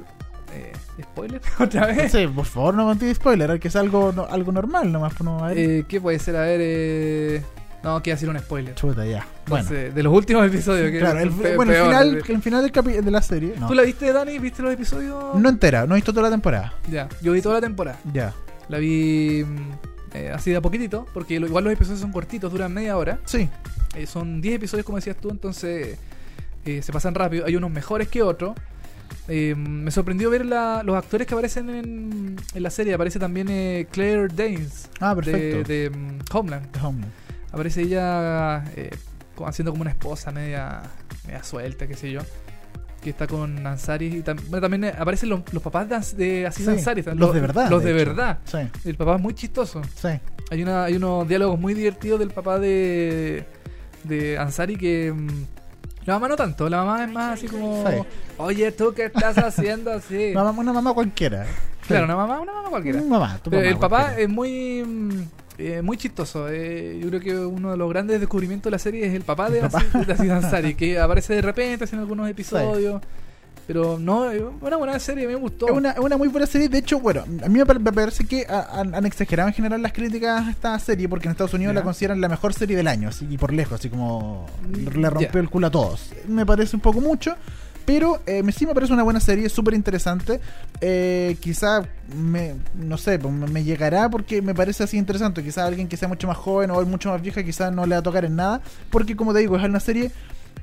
[0.53, 0.72] Eh,
[1.03, 1.40] ¿Spoiler?
[1.61, 2.12] ¿Otra vez?
[2.12, 5.12] Sí, por favor, no contigo spoiler, que es algo, no- algo normal nomás.
[5.14, 5.59] pues, No, a ver.
[5.59, 6.37] Eh, ¿Qué puede ser?
[6.37, 6.61] A ver...
[6.62, 7.42] Eh...
[7.83, 8.75] No, quiero decir un spoiler.
[8.75, 9.25] Chuta, ya.
[9.46, 10.90] Bueno, Entonces, de los últimos episodios.
[10.90, 13.55] Que claro, el, bueno, el final, el final del capi- de la serie.
[13.61, 13.68] No.
[13.68, 14.38] ¿Tú la viste, Dani?
[14.40, 15.37] ¿Viste los episodios?
[15.37, 16.72] no entera, no he visto toda la temporada.
[16.90, 17.99] Ya, yo vi toda la temporada.
[18.12, 18.33] Ya.
[18.68, 19.70] La vi mm,
[20.14, 23.18] eh, así de a poquitito, porque igual los episodios son cortitos, duran media hora.
[23.25, 23.49] Sí,
[23.94, 25.96] Eh, son 10 episodios, como decías tú, entonces
[26.64, 27.46] eh, se pasan rápido.
[27.46, 28.57] Hay unos mejores que otros.
[29.29, 32.95] Eh, me sorprendió ver la- los actores que aparecen en, en la serie.
[32.95, 35.69] Aparece también eh, Claire Danes Ah, de, perfecto.
[35.69, 36.71] de, mm, Homeland.
[36.71, 37.12] The Homeland.
[37.53, 38.91] Aparece ella eh,
[39.45, 40.83] haciendo como una esposa media,
[41.27, 42.21] media suelta, qué sé yo.
[43.03, 44.07] Que está con Ansari.
[44.07, 47.03] Y tam- bueno, también eh, aparecen los, los papás de, Ans- de Aziz Sí, Ansari.
[47.03, 48.39] los de verdad, Los de verdad.
[48.45, 48.59] Sí,
[48.89, 49.83] El papá es muy chistoso.
[49.97, 50.09] sí.
[50.53, 53.45] Hay, una, hay unos diálogos muy divertidos del papá de,
[54.05, 55.12] de Ansari que...
[55.12, 55.29] mm,
[56.07, 57.85] La mamá no tanto, la mamá es más así como...
[57.88, 57.97] Sí.
[58.38, 60.31] Oye, ¿tú qué estás haciendo así?
[60.35, 61.45] Mamá- una mamá cualquiera.
[61.87, 63.01] Claro, una mamá, una mamá cualquiera.
[63.01, 64.23] Una mamá, tu Pero mamá el papá cualquiera.
[64.23, 64.85] es muy...
[64.85, 65.23] mm,
[65.59, 66.49] eh, muy chistoso.
[66.49, 69.51] eh, yo creo que uno de los grandes descubrimientos de la serie es el papá
[69.51, 69.79] de, papá.
[69.79, 73.03] Aziz, de Ansari, que aparece de repente en algunos episodios.
[73.67, 75.67] Pero no, es una buena serie, me gustó.
[75.67, 76.69] Es una, es una muy buena serie.
[76.69, 79.55] De hecho, bueno, a mí me pare- me parece que ha- han, han exagerado en
[79.55, 82.77] general las críticas a esta serie, porque en Estados Unidos la consideran la mejor serie
[82.77, 86.11] del año, así, y por lejos, así como Mm, le rompió el culo a todos.
[86.29, 87.35] Me parece un poco mucho.
[87.85, 90.41] Pero eh, me- sí me parece una buena serie, súper interesante.
[90.81, 91.85] Eh, quizá,
[92.17, 95.41] me, no sé, pues, me, me llegará porque me parece así interesante.
[95.43, 98.01] Quizá alguien que sea mucho más joven o mucho más vieja, quizá no le va
[98.01, 98.61] a tocar en nada.
[98.91, 100.11] Porque como te digo, es una serie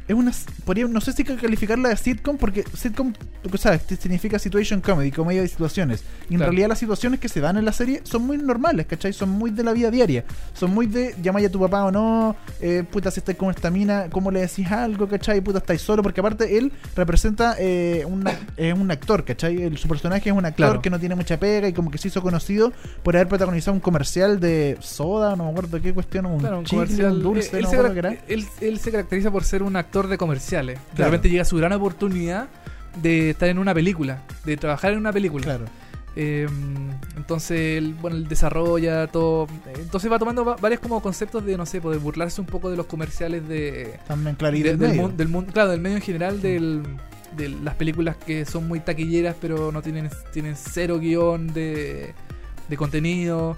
[0.08, 0.32] es una
[0.66, 3.14] podría, no sé si calificarla de sitcom porque sitcom
[3.50, 6.52] tú sabes significa situation comedy comedia de situaciones y en Claro.
[6.52, 9.14] realidad las situaciones que se dan en la serie son muy normales ¿cachai?
[9.14, 12.36] son muy de la vida diaria son muy de llamáis a tu papá o no
[12.60, 15.40] eh, puta si estáis con esta mina cómo le decís algo ¿cachai?
[15.42, 19.62] puta estáis solo porque aparte él representa eh, una- es un actor ¿cachai?
[19.62, 20.82] El- su personaje es un actor Claro.
[20.82, 23.80] que no tiene mucha pega y como que se hizo conocido por haber protagonizado un
[23.82, 27.14] comercial de soda no me acuerdo qué cuestión un, Claro, un chicle, comercial.
[27.14, 27.78] un dulce él, no se
[28.28, 30.80] él- él se caracteriza por ser un actor de comerciales.
[30.92, 31.12] De Claro.
[31.12, 32.48] repente llega su gran oportunidad
[33.02, 35.44] de estar en una película, de trabajar en una película.
[35.44, 35.66] claro
[36.16, 36.48] Eh,
[37.18, 39.48] entonces, él, bueno, él desarrolla todo.
[39.80, 42.78] Entonces va tomando va- varios como conceptos de, no sé, poder burlarse un poco de
[42.78, 45.02] los comerciales de, también claro y de- del del, medio.
[45.02, 46.84] mun- del mundo, claro, del medio en general, del,
[47.36, 52.14] de las películas que son muy taquilleras, pero no tienen, tienen cero guion de,
[52.70, 53.58] de contenido.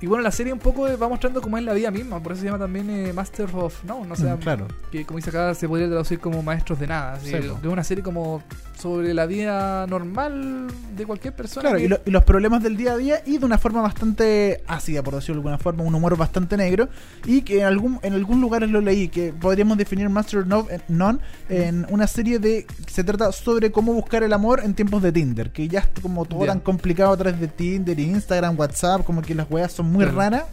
[0.00, 2.40] Y bueno, la serie un poco va mostrando cómo es la vida misma, por eso
[2.42, 5.54] se llama también eh, Master of No, no sé, Mm, claro que como dice acá
[5.54, 7.14] se podría traducir como maestros de nada.
[7.14, 8.42] así, que es una serie como
[8.78, 11.62] sobre la vida normal de cualquier persona.
[11.62, 13.82] Claro, que- y, lo- y los problemas del día a día y de una forma
[13.82, 16.88] bastante ácida, por decirlo de alguna forma, un humor bastante negro
[17.26, 20.66] y que en algún en algún lugares lo leí que podríamos definir Master of No-
[20.70, 24.74] eh, None en una serie de que se trata sobre cómo buscar el amor en
[24.74, 26.52] tiempos de Tinder, que ya es como todo Ya.
[26.52, 30.18] tan complicado a través de Tinder, Instagram, WhatsApp, como que las weas son muy Claro.
[30.18, 30.44] raras.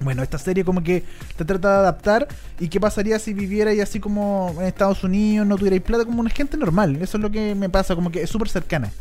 [0.00, 1.02] Bueno, esta serie como que
[1.36, 2.28] te trata de adaptar
[2.60, 6.30] y qué pasaría si vivierais así como en Estados Unidos, no tuvierais plata como una
[6.30, 6.96] gente normal.
[7.02, 8.92] Eso es lo que me pasa, como que es súper cercana.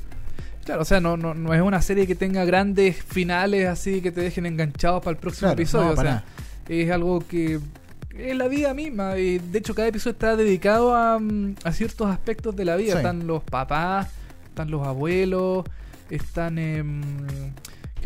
[0.65, 4.11] Claro, o sea, no, no, no es una serie que tenga grandes finales así que
[4.11, 5.85] te dejen enganchados para el próximo Claro, episodio.
[5.85, 6.23] no, o sea,
[6.67, 7.59] es algo que
[8.17, 9.17] es la vida misma.
[9.19, 12.93] Y de hecho, cada episodio está dedicado a, mm, a ciertos aspectos de la vida.
[12.93, 12.97] Sí.
[12.97, 14.07] Están los papás,
[14.49, 15.63] están los abuelos,
[16.09, 16.57] están.
[16.57, 17.01] em,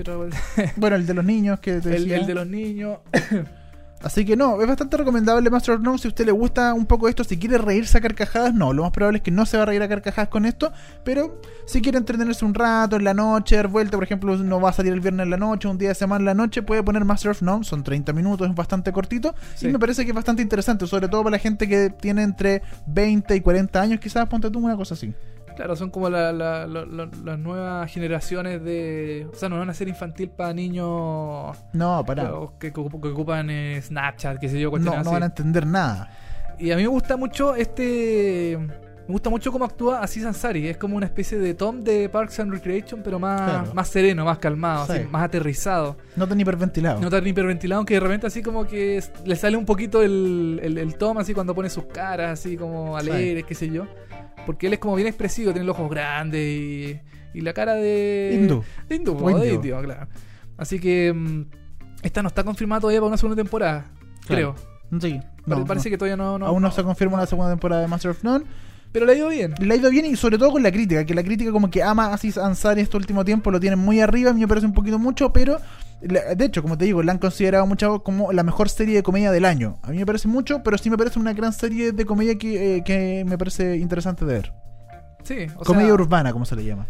[0.03, 0.37] ¿Qué otra cosa?
[0.77, 2.17] Bueno, el de los niños que te el, decía.
[2.17, 2.99] el de los niños.
[4.03, 6.87] Así que no, es bastante recomendable Master of None si a usted le gusta un
[6.87, 9.57] poco esto, si quiere reírse a carcajadas, no, lo más probable es que no se
[9.57, 13.13] va a reír a carcajadas con esto, pero si quiere entretenerse un rato en la
[13.13, 15.77] noche, dar vuelta, por ejemplo, no va a salir el viernes en la noche, un
[15.77, 18.55] día de semana en la noche, puede poner Master of None, son 30 minutos, es
[18.55, 19.67] bastante cortito, Sí.
[19.67, 22.63] y me parece que es bastante interesante, sobre todo para la gente que tiene entre
[22.87, 25.13] 20 y 40 años, quizás ponte tú una cosa así.
[25.61, 29.27] Claro, son como la- la- la- la- las nuevas generaciones de.
[29.31, 32.31] O sea, no es una serie infantil para niños No, para.
[32.57, 35.67] que, que ocup- que ocupan eh, Snapchat, qué sé yo, No, no van a entender
[35.67, 36.09] nada.
[36.57, 38.57] Y a mí me gusta mucho este.
[39.11, 40.69] Me gusta mucho cómo actúa Aziz Ansari.
[40.69, 43.73] Es como una especie de Tom de Parks and Recreation, pero más, Claro.
[43.73, 44.93] más sereno, más calmado, Sí.
[44.93, 45.97] así, más aterrizado.
[46.15, 47.01] No tan hiperventilado.
[47.01, 50.77] No tan hiperventilado, aunque de repente así como que le sale un poquito el, el,
[50.77, 53.09] el Tom así cuando pone sus caras así como Sí.
[53.09, 53.85] alegres, qué sé yo.
[54.45, 56.97] Porque él es como bien expresivo, tiene los ojos grandes y,
[57.33, 58.31] y la cara de...
[58.41, 58.63] Hindú.
[58.87, 59.81] De hindú, O de indio.
[59.81, 60.07] claro.
[60.57, 61.41] Así que mm,
[62.01, 63.87] esta no está confirmada todavía para una segunda temporada,
[64.25, 64.55] Claro.
[64.55, 64.99] creo.
[65.01, 65.19] Sí.
[65.45, 65.93] No, parece no.
[65.95, 66.39] que todavía no...
[66.39, 68.45] no Aún no se confirma una segunda temporada de Master of None.
[68.91, 69.53] Pero le ha ido bien.
[69.59, 71.81] Le ha ido bien y sobre todo con la crítica, que la crítica como que
[71.81, 74.65] ama a Aziz Ansari este último tiempo, lo tienen muy arriba, a mí me parece
[74.67, 75.59] un poquito mucho, pero
[76.01, 79.31] de hecho, como te digo, la han considerado mucho como la mejor serie de comedia
[79.31, 79.77] del año.
[79.83, 82.77] A mí me parece mucho, pero sí me parece una gran serie de comedia que,
[82.77, 84.53] eh, que me parece interesante de ver.
[85.23, 86.87] Sí, o comedia sea, urbana, como se le llama.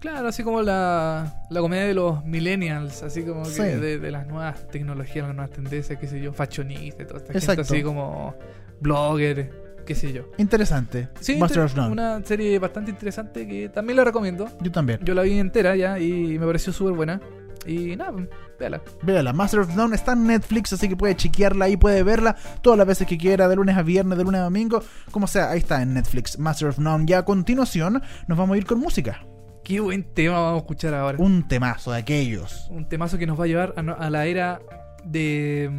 [0.00, 3.62] Claro, así como la, la comedia de los millennials, así como que Sí.
[3.62, 7.64] de, de las nuevas tecnologías, las nuevas tendencias, qué sé yo, fashionistas, toda esta Exacto.
[7.64, 8.34] gente así como
[8.80, 10.22] blogger, qué sé yo.
[10.36, 11.08] Interesante.
[11.20, 14.46] Sí, Master inter- una serie bastante interesante que también la recomiendo.
[14.60, 15.00] Yo también.
[15.02, 17.20] Yo la vi entera ya y me pareció súper buena.
[17.66, 18.12] Y nada,
[18.60, 18.80] véala.
[19.02, 22.78] Véala, Master of None está en Netflix, así que puede chequearla ahí, puede verla todas
[22.78, 25.58] las veces que quiera, de lunes a viernes, de lunes a domingo, como sea, ahí
[25.58, 27.04] está en Netflix, Master of None.
[27.06, 29.24] Ya a continuación nos vamos a ir con música.
[29.64, 31.18] Qué buen tema vamos a escuchar ahora.
[31.18, 32.68] Un temazo de aquellos.
[32.70, 34.60] Un temazo que nos va a llevar a, no- a la era
[35.04, 35.70] de.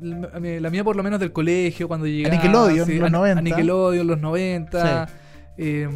[0.00, 2.34] La mía- la mía, por lo menos, del colegio, cuando llegaba.
[2.34, 3.38] Nickelodeon, los a, 90.
[3.38, 5.08] A Nickelodeon, los 90.
[5.60, 5.88] eh,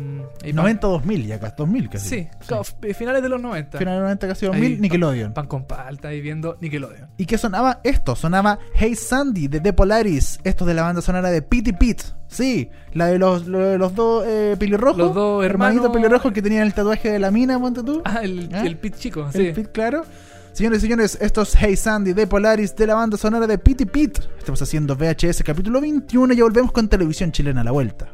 [0.45, 2.09] y 90 2000 ya casi 2000 casi.
[2.09, 3.79] Sí, claro, f- finales de los 90.
[3.79, 5.33] Final de 90 casi 2000 Ahí, Nickelodeon.
[5.33, 7.11] Pan con palta ahí viendo Nickelodeon.
[7.17, 8.17] ¿Y qué sonaba esto?
[8.17, 10.41] Sonaba Hey Sandy de The Polaris.
[10.43, 12.03] Esto es de la banda sonora de Pity Pit.
[12.27, 14.97] Sí, la de los, lo de los dos eh, pelirrojos.
[14.99, 18.03] Los dos hermanitos hermanos- pelirrojos que tenían el tatuaje de la mina, ponte tú.
[18.05, 18.67] Ah, el, ¿Ah?
[18.67, 19.53] el pit chico, El sí.
[19.55, 20.05] Pit, claro.
[20.53, 23.87] Señores y señores, esto es Hey Sandy de Polaris de la banda sonora de Pity
[23.87, 24.19] Pit.
[24.39, 28.07] Estamos haciendo VHS capítulo 21 y ya volvemos con televisión chilena a la vuelta.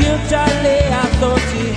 [0.00, 1.75] You, Charlie, I thought you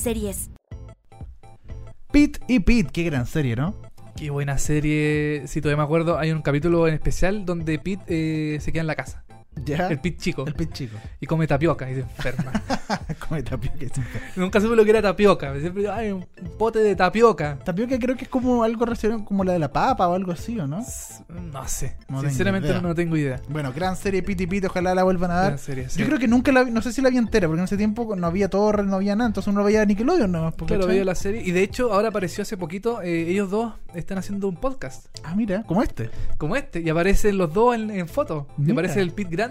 [0.00, 0.50] Series.
[2.10, 3.74] Pit y Pit, qué gran serie, ¿no?
[4.16, 5.44] Qué buena serie.
[5.46, 8.86] Si todavía me acuerdo, hay un capítulo en especial donde Pete eh, se queda en
[8.86, 9.24] la casa.
[9.64, 9.88] Ya.
[9.88, 10.46] El pit chico.
[10.46, 10.96] El pit chico.
[11.20, 12.52] Y come tapioca y se enferma.
[13.28, 13.76] Come tapioca.
[13.78, 14.20] siempre.
[14.36, 15.52] Nunca supe lo que era tapioca.
[15.60, 16.26] Siempre, ay, un
[16.58, 17.58] pote de tapioca.
[17.64, 20.58] Tapioca creo que es como algo relacionado como la de la papa o algo así,
[20.58, 20.78] ¿o no?
[21.52, 21.96] No sé.
[22.08, 23.40] No Sinceramente no, tengo idea.
[23.48, 25.46] Bueno, gran serie Piti Piti, ojalá la vuelvan a dar.
[25.48, 26.00] Gran serie, sí.
[26.00, 27.76] Yo creo que nunca la vi, no sé si la vi entera, porque en ese
[27.76, 30.54] tiempo no había torre, no había nada, entonces uno veía Nickelodeon nomás.
[30.66, 31.42] Claro, veía la serie.
[31.44, 33.02] Y de hecho, ahora apareció hace poquito.
[33.02, 35.06] eh, ellos dos están haciendo un podcast.
[35.24, 36.10] Ah, mira, como este.
[36.38, 36.80] Como este.
[36.80, 38.46] Y aparecen los dos en, en fotos.
[38.58, 39.49] Y aparece el pit grande.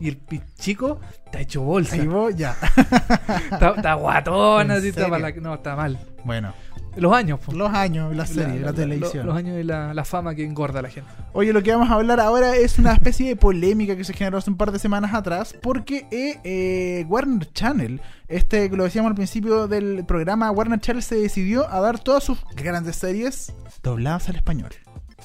[0.00, 0.20] Y el
[0.58, 1.94] chico está hecho bolsa.
[1.96, 2.56] Ahí vos, ya.
[3.52, 4.74] Está, está guatona.
[4.74, 5.98] ¿En así, está para la- no, está mal.
[6.24, 6.52] bueno,
[6.96, 7.52] Los años, po.
[7.52, 9.26] los años, la serie, la, La- la- televisión.
[9.26, 11.08] Los años y la, la fama que engorda a la gente.
[11.32, 14.38] Oye, lo que vamos a hablar ahora es una especie de polémica que se generó
[14.38, 19.10] hace un par de semanas atrás, porque eh, eh, Warner Channel, este que lo decíamos
[19.10, 24.28] al principio del programa, Warner Channel se decidió a dar todas sus grandes series dobladas
[24.28, 24.70] al español.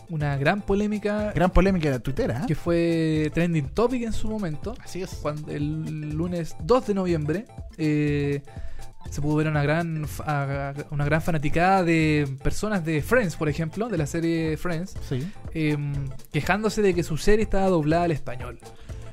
[0.10, 2.40] Una gran polémica Gran polémica de la tuitera.
[2.42, 2.46] ¿eh?
[2.48, 4.74] que fue trending topic en su momento.
[4.84, 5.10] Así es.
[5.22, 7.46] Cuando el lunes 2 de noviembre
[7.78, 8.42] eh,
[9.10, 10.06] se pudo ver una gran,
[10.92, 15.30] una gran fanaticada de personas de Friends, por ejemplo, de la serie Friends, Sí.
[15.54, 15.78] eh,
[16.32, 18.60] quejándose de que su serie estaba doblada al español.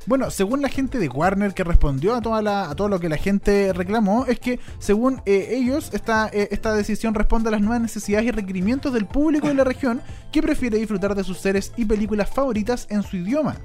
[0.06, 3.16] Bueno, según la gente de Warner que respondió a, toda la, todo lo que la
[3.16, 7.80] gente reclamó, es que según eh, ellos, esta, eh, esta decisión responde a las nuevas
[7.80, 11.86] necesidades y requerimientos del público de la región que prefiere disfrutar de sus series y
[11.86, 13.56] películas favoritas en su idioma.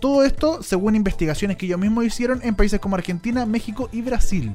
[0.00, 4.52] Todo esto según investigaciones que ellos mismos hicieron en países como Argentina, México y Brasil.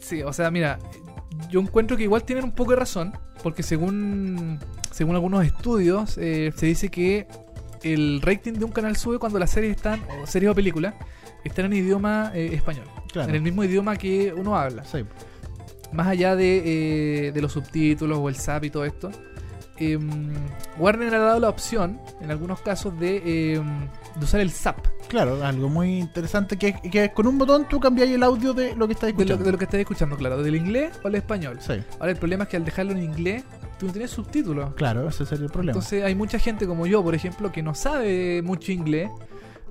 [0.00, 0.78] Sí, o sea, mira,
[1.50, 3.12] yo encuentro que igual tienen un poco de razón,
[3.42, 4.60] porque según,
[4.92, 7.26] según algunos estudios, eh, se dice que
[7.82, 10.94] el rating de un canal sube cuando las series están, o series o películas,
[11.44, 13.28] están en idioma eh, español, Claro.
[13.30, 14.84] en el mismo idioma que uno habla.
[14.84, 15.04] Sí.
[15.92, 19.10] Más allá de, eh, de los subtítulos o el SAP y todo esto,
[19.78, 20.34] em,
[20.78, 25.44] Warner ha dado la opción, en algunos casos, de, em, de usar el SAP, Claro,
[25.44, 28.92] algo muy interesante que, que con un botón tú cambias el audio de lo que
[28.92, 29.44] estás de lo, escuchando.
[29.44, 31.58] de lo que estás escuchando, claro, del inglés o el español.
[31.60, 33.42] Sí, Ahora el problema es que al dejarlo en inglés,
[33.80, 34.74] tú no tienes subtítulos.
[34.74, 35.72] claro, ese sería el problema.
[35.72, 39.10] Entonces hay mucha gente como yo, por ejemplo, que no sabe mucho inglés.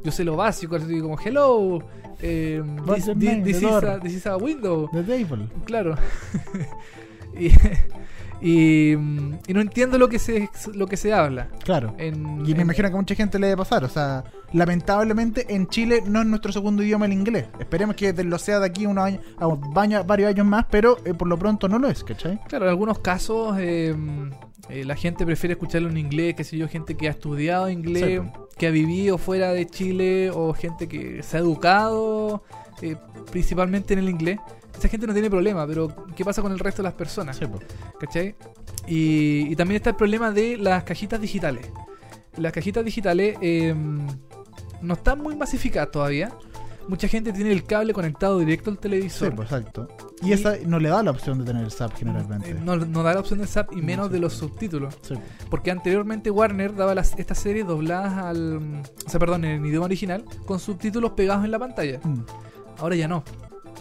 [0.04, 1.80] Yo sé lo básico, así como hello,
[2.22, 2.62] eh,
[2.95, 3.41] this, name?
[3.43, 4.89] this is a, this is a window.
[4.91, 5.48] The Table.
[5.65, 5.95] Claro.
[7.39, 7.50] y,
[8.41, 11.50] y, y no entiendo lo que se lo que se habla.
[11.63, 11.93] Claro.
[11.98, 13.84] En, Y me en- imagino que a mucha gente le debe pasar.
[13.84, 17.45] O sea, lamentablemente en Chile no es nuestro segundo idioma el inglés.
[17.59, 21.27] Esperemos que lo sea de aquí unos años, a varios años más, pero eh, por
[21.27, 22.39] lo pronto no lo es, ¿cachai?
[22.47, 23.95] Claro, en algunos casos eh,
[24.69, 28.21] eh, la gente prefiere escucharlo en inglés, qué sé yo, gente que ha estudiado inglés,
[28.23, 32.43] Sí, que ha vivido fuera de Chile o gente que se ha educado
[33.31, 34.39] principalmente en el inglés.
[34.77, 37.35] Esa gente no tiene problema, pero ¿qué pasa con el resto de las personas?
[37.35, 37.59] Sí, po.
[37.99, 38.35] ¿Cachai?
[38.88, 41.69] Y, y también está el problema de las cajitas digitales.
[42.38, 43.75] Las cajitas digitales eh,
[44.81, 46.31] no están muy masificadas todavía.
[46.87, 49.35] Mucha gente tiene el cable conectado directo al Sí, televisor.
[49.35, 49.87] po, exacto.
[50.23, 52.49] Y, Y- esa no le da la opción de tener el SAP generalmente.
[52.49, 54.39] Eh, no, no da la opción de SAP y No, menos sí, de los sí.
[54.39, 54.97] subtítulos.
[55.03, 55.13] Sí.
[55.51, 58.82] Porque anteriormente Warner daba las, estas series dobladas al.
[59.05, 61.99] O sea, perdón, en idioma original, con subtítulos pegados en la pantalla.
[62.03, 62.21] Mm.
[62.80, 63.23] Ahora ya no.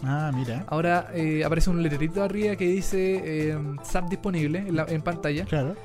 [0.03, 0.63] Ah, mira.
[0.69, 3.21] Ahora eh, aparece un letrerito arriba que dice
[3.51, 5.45] eh, SAP disponible en, la- en pantalla.
[5.45, 5.75] Claro.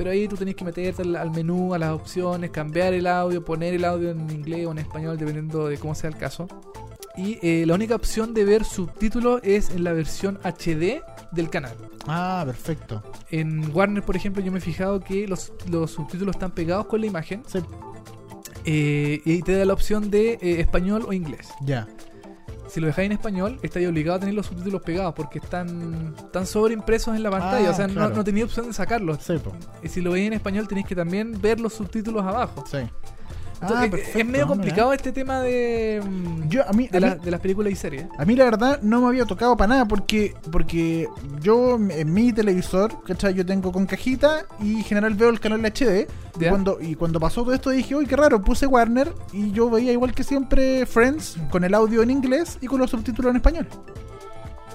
[0.00, 3.44] Pero ahí tú tenés que meterte al, al menú, a las opciones, cambiar el audio,
[3.44, 6.48] poner el audio en inglés o en español, dependiendo de cómo sea el caso.
[7.18, 11.76] Y eh, la única opción de ver subtítulos es en la versión HD del canal.
[12.06, 13.02] Ah, perfecto.
[13.30, 17.02] En Warner, por ejemplo, yo me he fijado que los, los subtítulos están pegados con
[17.02, 17.58] la imagen Sí,
[18.64, 21.48] eh, y te da la opción de eh, español o inglés.
[21.60, 21.86] ya.
[22.70, 26.46] Si lo dejáis en español, estáis obligado a tener los subtítulos pegados porque están, están
[26.46, 27.68] sobreimpresos en la pantalla.
[27.68, 28.14] Ah, o sea, no- claro.
[28.16, 29.18] no, tenía opción de sacarlos.
[29.22, 29.52] Sí, po.
[29.82, 32.64] Y si lo veis en español, tenéis que también ver los subtítulos abajo.
[32.70, 32.78] Sí.
[33.62, 34.46] Ah, es- perfecto, es medio mira.
[34.46, 37.72] complicado este tema de, mm, Yo, a mí, de, a la- mí- de las películas
[37.72, 38.06] y series.
[38.18, 41.06] A mí la verdad no me había tocado para nada porque porque
[41.42, 43.34] yo en mi televisor, ¿cachai?
[43.34, 46.06] Yo tengo con cajita y en general veo el canal HD.
[46.40, 49.68] Y cuando, y cuando pasó todo esto dije, uy, qué raro, puse Warner y yo
[49.68, 53.36] veía igual que siempre Friends con el audio en inglés y con los subtítulos en
[53.36, 53.66] español.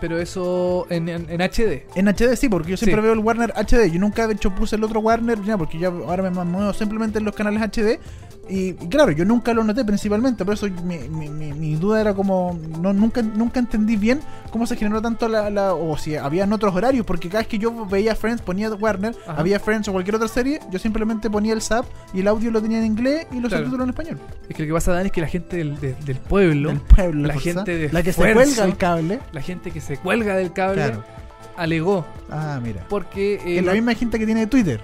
[0.08, 1.84] Pero eso en, en- en HD.
[1.96, 3.04] En HD sí, porque yo siempre Sí.
[3.04, 3.90] veo el Warner HD.
[3.92, 7.18] Yo nunca de hecho puse el otro Warner, ya, porque ya ahora me muevo simplemente
[7.18, 8.00] en los canales HD.
[8.48, 12.14] Y, claro, yo nunca lo noté principalmente, por eso mi, mi- mi- mi duda era
[12.14, 14.20] como, no nunca nunca entendí bien
[14.52, 17.58] cómo se generó tanto la, la- o si habían otros horarios, porque cada vez que
[17.58, 19.40] yo veía Friends, ponía Warner, Ajá.
[19.42, 22.62] había Friends o cualquier otra serie, yo simplemente ponía el SAP y el audio lo
[22.62, 23.64] tenía en inglés y los Claro.
[23.66, 24.20] subtítulos en español.
[24.48, 26.82] Es que lo que pasa, Dan, es que la gente del, de- del pueblo, Del
[26.82, 29.22] pueblo, la gente de la que se cuelga el cable.
[29.34, 31.04] la gente que se cuelga del cable, Claro.
[31.58, 32.06] alegó.
[32.30, 32.86] Ah, mira.
[32.90, 33.36] Porque.
[33.36, 34.82] eh, es la no- misma gente que tiene Twitter.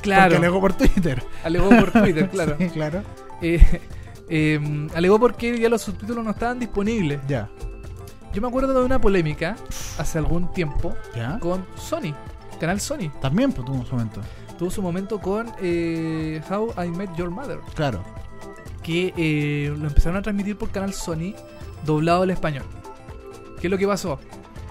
[0.00, 1.22] claro, Porque alegó por Twitter.
[1.44, 2.56] alegó por Twitter, claro.
[2.58, 3.02] Sí, claro.
[3.40, 3.80] Eh,
[4.34, 7.20] Eh, alegó porque ya los subtítulos no estaban disponibles.
[7.28, 7.50] Ya.
[8.32, 9.56] Yo me acuerdo de una polémica
[9.98, 11.38] hace algún tiempo ¿Ya?
[11.38, 12.14] con Sony,
[12.58, 13.10] canal Sony.
[13.20, 14.22] También pues, tuvo un momento.
[14.58, 18.02] Tuvo su momento con eh, How I Met Your Mother, Claro.
[18.82, 21.34] que eh, lo empezaron a transmitir por canal Sony
[21.84, 22.64] doblado al español.
[23.62, 24.18] ¿Qué es lo que pasó?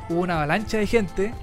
[0.09, 1.33] Hubo una avalancha de gente,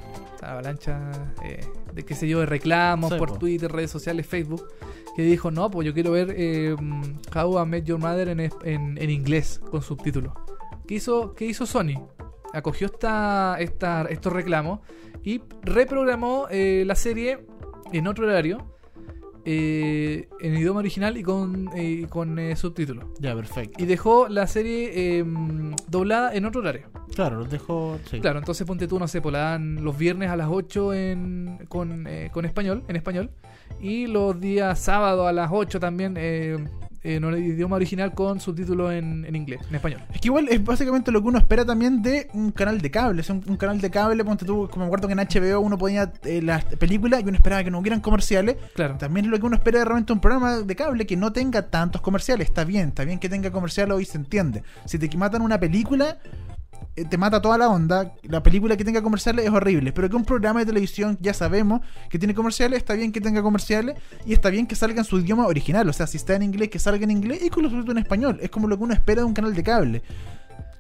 [0.40, 1.11] una avalancha
[1.42, 3.38] eh, de qué sé yo, de reclamos Sí, por po.
[3.38, 4.68] Twitter, redes sociales, Facebook,
[5.16, 6.76] que dijo, no, pues yo quiero ver eh,
[7.34, 10.34] How I Met Your Mother en, es- en- en inglés, con subtítulos.
[10.86, 12.07] ¿Qué hizo, ¿Qué hizo Sony?
[12.53, 14.80] Acogió esta, esta, estos reclamos
[15.24, 17.46] y reprogramó eh, la serie
[17.92, 18.74] en otro horario,
[19.51, 23.07] eh, en idioma original y con, eh, con eh, subtítulos.
[23.18, 23.82] Ya, perfecto.
[23.82, 25.24] Y dejó la serie eh,
[25.88, 26.90] doblada en otro horario.
[27.14, 27.99] Claro, los dejo.
[28.11, 28.20] Sí.
[28.20, 31.61] Claro, entonces ponte tú, no sé, pues la dan los viernes a las 8 en,
[31.68, 33.30] con, eh, con español, en español.
[33.80, 36.59] Y los días sábado a las 8 también eh,
[37.03, 40.01] en el idioma original con subtítulos en, en inglés, en español.
[40.12, 43.20] Es que igual es básicamente lo que uno espera también de un canal de cable.
[43.20, 45.78] Es un, un canal de cable, ponte tú, como me acuerdo que en HBO uno
[45.78, 48.57] ponía eh, las películas y uno esperaba que no hubieran comerciales.
[48.74, 48.96] Claro.
[48.99, 51.70] También es lo que uno espera de realmente un programa de cable que no tenga
[51.70, 52.49] tantos comerciales.
[52.49, 54.62] Está bien, está bien que tenga comerciales hoy se entiende.
[54.84, 56.18] Si te matan una película,
[57.05, 58.12] te mata toda la onda.
[58.22, 59.92] La película que tenga comerciales es horrible.
[59.92, 63.42] Pero que un programa de televisión ya sabemos que tiene comerciales, está bien que tenga
[63.42, 63.96] comerciales
[64.26, 65.88] y está bien que salga en su idioma original.
[65.88, 68.03] O sea, si está en inglés, que salga en inglés y con los subtítulos en
[68.03, 68.38] español.
[68.42, 70.03] Es como lo que uno espera de un canal de cable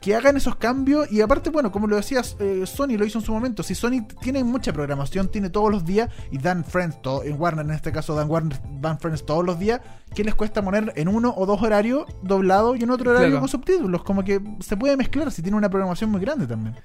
[0.00, 3.24] que hagan esos cambios y aparte, bueno, como lo decías, eh, Sony lo hizo en
[3.24, 3.62] su momento.
[3.62, 7.64] Si Sony tiene mucha programación, tiene todos los días y dan Friends, todo, en Warner
[7.66, 9.80] en este caso dan Warner, dan Friends todos los días,
[10.14, 13.40] ¿qué les cuesta poner en uno o dos horarios doblado y en otro horario Claro.
[13.40, 14.04] con subtítulos?
[14.04, 16.76] Como que se puede mezclar si tiene una programación muy grande también.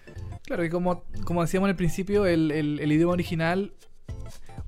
[0.46, 3.74] Claro, y como, como decíamos al principio, el, el- el idioma original.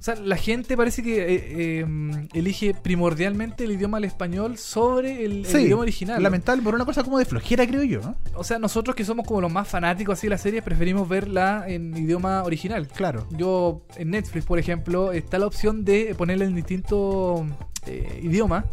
[0.06, 5.26] O sea, la gente parece que eh, eh, elige primordialmente el idioma al español sobre
[5.26, 6.22] el, el idioma original.
[6.22, 8.16] Lamentable por una cosa como de flojera, creo yo, ¿no?
[8.36, 11.64] O sea, nosotros que somos como los más fanáticos así de las series, preferimos verla
[11.68, 12.88] en idioma original.
[12.90, 13.26] Claro.
[13.32, 17.44] Yo, en Netflix, por ejemplo, está la opción de ponerle en distinto
[17.88, 18.66] eh, idioma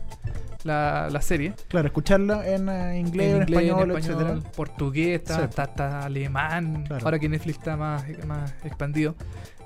[0.64, 1.54] la, la serie.
[1.68, 4.38] Claro, escucharla en eh, inglés, en, español, etcétera.
[4.54, 5.44] portugués, está, Sí.
[5.48, 7.06] está- está alemán, Claro.
[7.06, 9.14] ahora que Netflix está más, más expandido.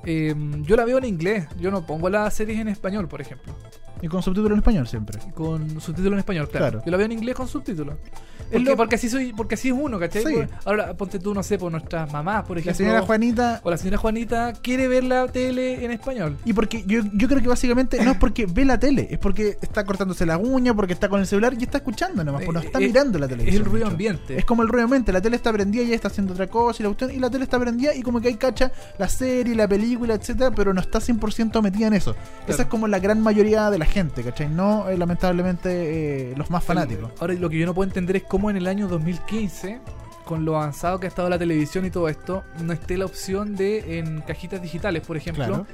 [0.04, 3.54] Eh, yo la veo en inglés, yo no pongo las series en español, por ejemplo,
[4.02, 5.18] Y con subtítulos en español siempre.
[5.34, 6.66] con subtítulos en español, claro.
[6.66, 6.82] Claro.
[6.84, 7.94] Yo la veo en inglés con subtítulos.
[8.38, 10.22] Es Porque, lo- porque así soy, porque así es uno, ¿cachai?
[10.24, 10.32] Sí.
[10.34, 12.76] Pues, Ahora ponte tú, no sé, por nuestras mamás, por La ejemplo.
[12.78, 16.36] señora Juanita O la señora Juanita quiere ver la tele en español.
[16.44, 19.56] Y porque yo, yo creo que básicamente no es porque ve la tele, es porque
[19.60, 22.60] está cortándose la uña, porque está con el celular y está escuchando nomás, pues no
[22.60, 23.54] está Eh, eh, mirando la televisión.
[23.54, 23.94] Es el ruido mucho.
[23.94, 24.38] ambiente.
[24.38, 26.82] Es como el ruido ambiente, la tele está prendida y ella está haciendo otra cosa
[26.82, 29.56] y la, cuestión- y la tele está prendida y como que hay cacha la serie,
[29.56, 32.14] la película, etcétera, pero no está 100% metida en eso.
[32.46, 34.48] Esa es como la gran mayoría de la gente, ¿cachai?
[34.48, 37.10] No, eh, lamentablemente, eh, los más fanáticos.
[37.18, 39.80] Ahora, lo que yo no puedo entender es cómo en el año 2015,
[40.24, 43.56] con lo avanzado que ha estado la televisión y todo esto, no esté la opción
[43.56, 45.66] de, en cajitas digitales, por ejemplo, Claro.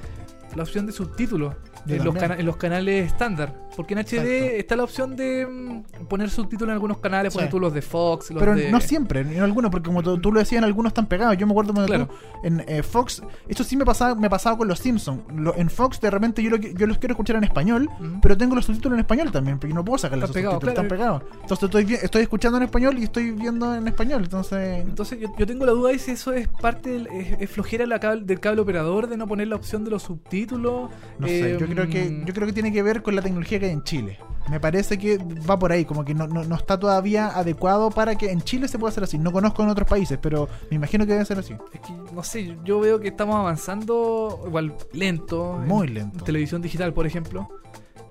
[0.57, 1.55] La opción de subtítulos
[1.87, 3.55] en los, en canales estándar.
[3.75, 4.57] Porque en HD Exacto.
[4.59, 7.39] está la opción de mm, poner subtítulos en algunos canales, Sí.
[7.39, 8.71] poner tú los de Fox, los Pero de...
[8.71, 11.37] no siempre, en algunos, porque como tú, tú lo decías, en algunos están pegados.
[11.39, 12.07] Yo me acuerdo cuando Claro.
[12.09, 12.15] tú,
[12.47, 15.21] en eh, Fox, esto sí me pasaba, me pasaba con los Simpsons.
[15.57, 17.89] en Fox, de repente, yo, lo yo los quiero escuchar en español,
[18.21, 21.23] pero tengo los subtítulos en español también, porque no puedo sacar los subtítulos, están pegados.
[21.41, 24.23] Entonces estoy, estoy escuchando en español y estoy viendo en español.
[24.25, 27.51] Entonces, Entonces yo, yo tengo la duda de si eso es parte del, es, es
[27.51, 30.42] flojera la cable- del cable operador de no poner la opción de los subtítulos.
[30.47, 33.59] No sé, yo Em, creo que yo creo que tiene que ver con la tecnología
[33.61, 34.19] que hay en Chile.
[34.51, 35.19] Me parece que
[35.49, 38.67] va por ahí, como que no, no, no está todavía adecuado para que en Chile
[38.67, 39.17] se pueda hacer así.
[39.17, 41.55] No conozco en otros países, pero me imagino que debe ser así.
[41.73, 45.61] Es que, no sé, yo veo que estamos avanzando igual lento.
[45.63, 46.19] en- Muy lento.
[46.19, 47.49] En televisión digital, por ejemplo.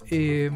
[0.09, 0.49] Eh,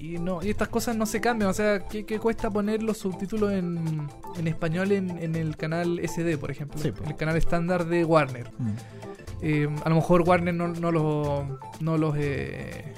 [0.00, 1.50] y no y estas cosas no se cambian.
[1.50, 4.06] O sea, ¿qué, qué cuesta poner los subtítulos en,
[4.38, 6.80] en español en, en el canal SD, por ejemplo?
[6.80, 8.50] Sí, el canal estándar de Warner.
[8.58, 8.72] Mm.
[9.42, 11.44] Eh, a lo mejor Warner no, no los
[11.80, 12.94] no los eh,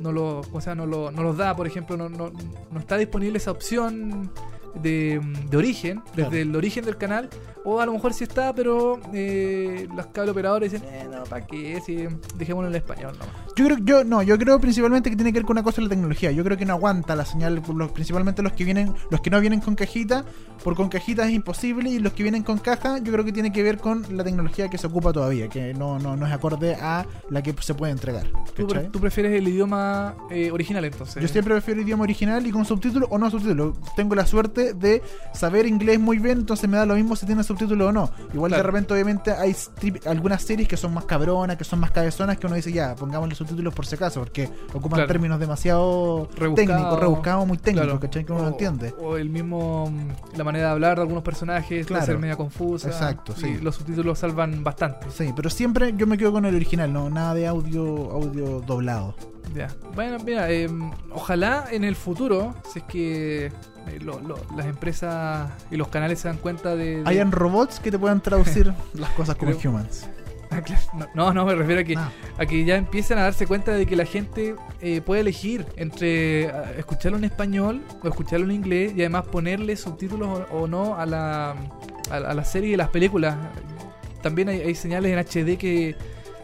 [0.00, 2.30] no los o sea no, lo- no los da por ejemplo no, no,
[2.70, 4.30] no está disponible esa opción
[4.74, 6.36] de, de origen desde Claro.
[6.36, 7.28] el origen del canal
[7.64, 11.46] o a lo mejor sí está pero eh, los cable operadores dicen eh, no para
[11.46, 12.06] qué si
[12.36, 13.34] dejémoslo en español nomás.
[13.56, 15.82] Yo creo, yo no, yo creo principalmente que tiene que ver con una cosa de
[15.84, 16.30] la tecnología.
[16.30, 19.40] Yo creo que no aguanta la señal, los- principalmente los que vienen, los que no
[19.40, 20.24] vienen con cajita,
[20.62, 23.52] por con cajita es imposible y los que vienen con caja, yo creo que tiene
[23.52, 26.76] que ver con la tecnología que se ocupa todavía, que no, no, no es acorde
[26.76, 28.26] a la que se puede entregar.
[28.54, 28.92] ¿Tú, pre- ¿cachai?
[28.92, 33.08] tú prefieres el idioma eh, original entonces Yo siempre prefiero idioma original y con subtítulos
[33.10, 33.76] o no subtítulos.
[33.96, 35.02] Tengo la suerte de
[35.34, 38.10] saber inglés muy bien, entonces me da lo mismo si tiene subtítulos o no.
[38.32, 41.90] Igual de repente, obviamente, hay strip- algunas series que son más cabronas, que son más
[41.90, 45.08] cabezonas, que uno dice, ya, pongámosle subtítulos subtítulos por si acaso, porque ocupan Claro.
[45.08, 46.54] términos demasiado Rebuscado.
[46.54, 48.00] técnicos, rebuscados, muy técnicos, Claro.
[48.00, 48.24] ¿cachai?
[48.26, 48.94] Que uno no O- entiende.
[49.00, 49.90] O el mismo.
[50.36, 52.04] La manera de hablar de algunos personajes Claro.
[52.04, 52.88] ser media confusa.
[52.88, 53.58] Exacto, y sí.
[53.62, 55.06] los subtítulos salvan bastante.
[55.10, 59.14] Sí, pero siempre yo me quedo con el original, no nada de audio audio doblado.
[59.54, 59.68] Ya.
[59.94, 60.68] Bueno, mira, eh,
[61.10, 63.52] ojalá en el futuro, si es que
[64.00, 67.02] lo- lo- las empresas y los canales se dan cuenta de.
[67.02, 70.08] de- Hayan robots que te puedan traducir las cosas como Creo- humans.
[70.50, 70.62] Ah.
[71.14, 73.94] No, no, me refiero a que, a que ya empiecen a darse cuenta de que
[73.96, 79.00] la gente eh, puede elegir entre ah, escucharlo en español o escucharlo en inglés y
[79.00, 81.50] además ponerle subtítulos o, o no a la,
[82.10, 83.36] a, a la serie y las películas.
[84.22, 85.94] También hay, hay señales en HD que,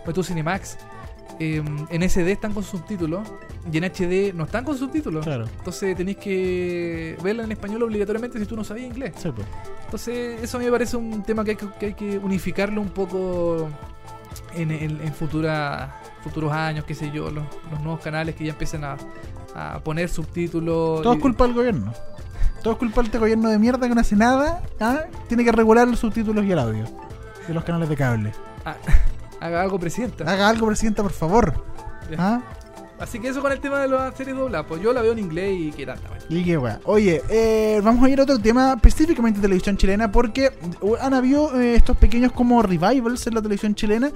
[0.05, 0.77] por tu Cinemax,
[1.41, 3.27] eh, en SD están con subtítulos
[3.73, 5.25] y en HD no están con subtítulos.
[5.25, 5.47] Claro.
[5.59, 9.15] Entonces tenéis que verla en español obligatoriamente si tú no sabías inglés.
[9.17, 9.47] Sí, pues.
[9.85, 12.81] Entonces, eso a mí me parece un tema que hay que, que, hay que unificarlo
[12.81, 13.69] un poco
[14.55, 18.51] en, en- en futura, futuros años, qué sé yo, los, los nuevos canales que ya
[18.53, 18.97] empiecen a,
[19.55, 21.03] a poner subtítulos.
[21.03, 21.93] Todo es culpa del gobierno.
[22.63, 24.63] Todo es culpa de este gobierno de mierda que no hace nada.
[24.81, 25.03] ¿ah?
[25.29, 26.85] Tiene que regular los subtítulos y el audio
[27.47, 28.33] de los canales de cable.
[28.65, 28.75] Ah,
[29.41, 30.25] haga algo, presidenta.
[30.31, 31.65] Haga algo, presidenta, por favor.
[32.19, 32.41] ¿Ah?
[33.05, 34.67] Así que eso con el tema de las series dobladas.
[34.69, 36.01] Pues yo la veo en inglés y qué bueno.
[36.29, 36.81] Y qué wea.
[36.85, 40.51] Oye, eh, vamos a ir a otro tema, específicamente de televisión chilena, porque
[41.01, 44.11] han habido eh, estos pequeños como revivals en la televisión chilena.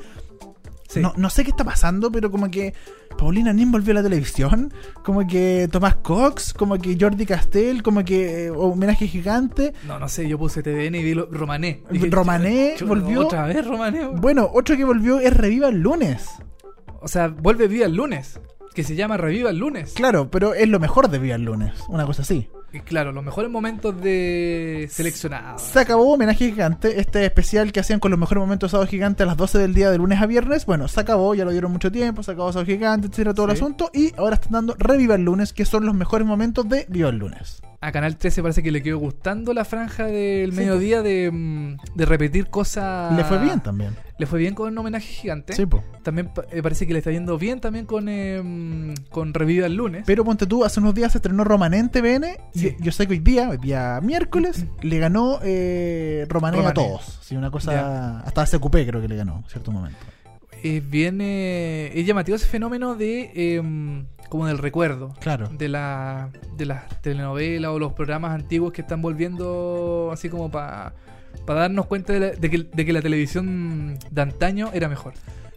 [0.88, 1.00] Sí.
[1.00, 2.72] No, no sé qué está pasando, pero como que
[3.18, 4.72] Paulina Nin volvió a la televisión,
[5.04, 9.74] como que Tomás Cox, como que Jordi Castell, como que eh, homenaje gigante.
[9.86, 11.82] No, no sé, yo puse TVN y vi lo- Romané.
[12.10, 13.26] Romané volvió.
[13.26, 14.06] Otra vez Romané.
[14.14, 16.26] Bueno, otro que volvió es Reviva el lunes.
[17.02, 18.40] O sea, vuelve Viva el lunes.
[18.78, 19.92] Que se llama Reviva el lunes.
[19.94, 22.48] Claro, pero es lo mejor de Viva el lunes, una cosa así.
[22.72, 25.62] Y claro, los mejores momentos de seleccionados.
[25.62, 29.24] Se acabó Homenaje Gigante, este especial que hacían con los mejores momentos de Sábado Gigante
[29.24, 30.64] a las 12 del día de lunes a viernes.
[30.64, 33.52] Bueno, se acabó, ya lo dieron mucho tiempo, se acabó Sábado Gigante, etcétera, todo el
[33.54, 33.90] asunto.
[33.92, 37.16] Y ahora están dando Reviva el lunes, que son los mejores momentos de Viva el
[37.16, 37.60] lunes.
[37.80, 42.04] A Canal 13 parece que le quedó gustando la franja del mediodía de, mm, de
[42.06, 43.16] repetir cosas.
[43.16, 43.94] Le fue bien también.
[44.18, 45.52] Le fue bien con Homenaje Gigante.
[45.52, 45.84] Sí, po.
[46.02, 49.76] También eh, parece que le está yendo bien también con, eh, mm, con Reviva el
[49.76, 50.02] lunes.
[50.06, 52.36] Pero ponte tú, hace unos días se estrenó Romané en TVN.
[52.52, 52.76] Y Sí.
[52.80, 56.74] yo sé que hoy día, hoy día miércoles, le ganó eh, Romané, a Romané.
[56.74, 57.20] todos.
[57.22, 58.18] Sí, una cosa.
[58.20, 59.98] Hasta SQP creo que le ganó, en cierto momento.
[60.64, 61.20] Es bien.
[61.20, 63.60] eh, es llamativo ese fenómeno de.
[64.28, 65.14] Eh, como del recuerdo.
[65.20, 65.48] Claro.
[65.48, 70.92] De, la, de las telenovelas o los programas antiguos que están volviendo así como para
[71.46, 75.14] darnos cuenta de, la- de que, de que la televisión de antaño era mejor.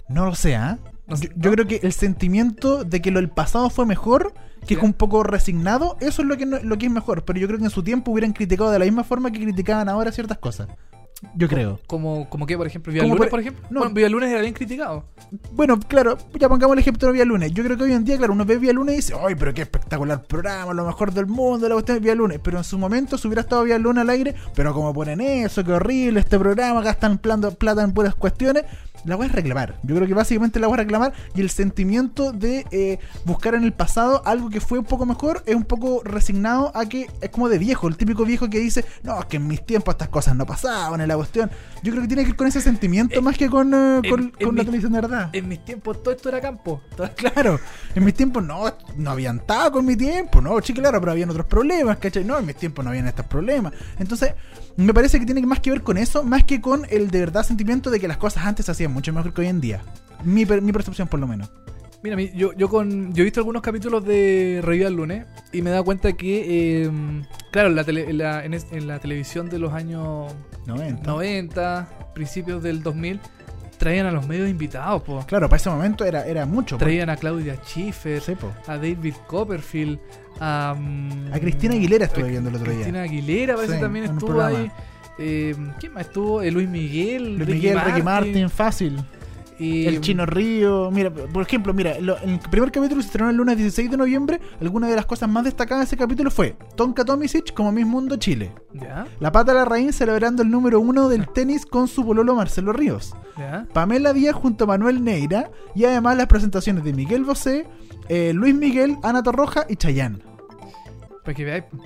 [0.08, 0.78] No lo sé, ¿ah?
[1.08, 4.34] No sé, yo, creo que el sentimiento de que lo del pasado fue mejor,
[4.66, 7.26] que es un poco resignado, eso es lo que, no- lo que es mejor.
[7.26, 9.90] Pero yo creo que en su tiempo hubieran criticado de la misma forma que criticaban
[9.90, 10.68] ahora ciertas cosas.
[11.36, 11.80] Yo creo.
[11.88, 13.64] Como, como que, por ejemplo, Vía Lunes, por- por ejemplo.
[13.70, 13.82] no.
[13.82, 15.06] Bueno, Vía Lunes era bien criticado.
[15.52, 17.52] Bueno, claro, ya pongamos el ejemplo de Vía Lunes.
[17.54, 19.54] Yo creo que hoy en día, claro, uno ve Vía Lunes y dice, ¡ay, pero
[19.54, 20.74] qué espectacular programa!
[20.74, 22.40] Lo mejor del mundo, la cuestión de Vía Lunes.
[22.44, 25.64] Pero en su momento, si hubiera estado Vía Lunes al aire, pero como ponen eso,
[25.64, 28.64] qué horrible este programa, gastan plata en puras cuestiones,
[29.06, 29.80] la voy a reclamar.
[29.84, 33.64] Yo creo que básicamente la voy a reclamar y el sentimiento de eh, buscar en
[33.64, 37.30] el pasado algo que fue un poco mejor es un poco resignado a que es
[37.30, 40.10] como de viejo, el típico viejo que dice, no, es que en mis tiempos estas
[40.10, 41.50] cosas no pasaban en la cuestión.
[41.84, 44.10] Yo creo que tiene que ir con ese sentimiento Eh, más que con, eh, en-
[44.10, 45.30] con, en la mi- televisión de verdad.
[45.34, 46.82] En mis tiempos todo esto era campo.
[47.16, 47.60] Claro,
[47.96, 48.64] en mis tiempos no,
[48.98, 52.24] no habían taco en mi tiempo, no, sí, claro, pero habían otros problemas, ¿cachai?
[52.24, 53.74] No, en mis tiempos no habían estos problemas.
[54.00, 54.34] Entonces,
[54.78, 57.44] me parece que tiene más que ver con eso, más que con el de verdad
[57.44, 59.82] sentimiento de que las cosas antes se hacían mucho mejor que hoy en día.
[60.24, 61.50] Mi, mi percepción, por lo menos.
[62.04, 65.62] Mira, mi- yo, yo con yo he visto algunos capítulos de Reviva el lunes y
[65.62, 66.92] me he dado cuenta que, eh,
[67.52, 70.34] claro, en la, tele- en, la, en es- en la televisión de los años
[70.66, 71.04] 90.
[71.06, 73.20] 90, principios del 2000,
[73.78, 75.24] traían a los medios invitados, po.
[75.28, 76.76] Claro, para ese momento era, era mucho.
[76.78, 76.86] po.
[76.86, 78.34] Traían a Claudia Schiffer, Sí,
[78.68, 80.00] a David Copperfield,
[80.40, 80.76] a...
[80.76, 82.80] mm, A Cristina Aguilera estuve viendo el otro día.
[82.82, 84.72] Cristina Aguilera parece Sí, también estuvo ahí.
[85.20, 86.42] Eh, ¿Quién más estuvo?
[86.42, 89.00] Eh, Luis Miguel, Luis Ricky Miguel, Ricky Martin, Martin, fácil.
[89.62, 90.90] Y- El Chino Río.
[90.92, 93.98] Mira, por ejemplo, mira, lo- el primer capítulo que se estrenó el lunes 16 de
[93.98, 94.40] noviembre.
[94.60, 98.16] Alguna de las cosas más destacadas de ese capítulo fue Tonka Tomisic como Miss Mundo
[98.18, 98.52] Chile.
[98.74, 99.06] ¿Ya?
[99.20, 103.14] La Pata Larraín celebrando el número uno del tenis con su pololo Marcelo Ríos.
[103.38, 103.68] ¿Ya?
[103.74, 105.52] Pamela Díaz junto a Manuel Neira.
[105.76, 107.68] Y además las presentaciones de Miguel Bosé,
[108.10, 110.20] eh, Luis Miguel, Ana Torroja y Chayanne.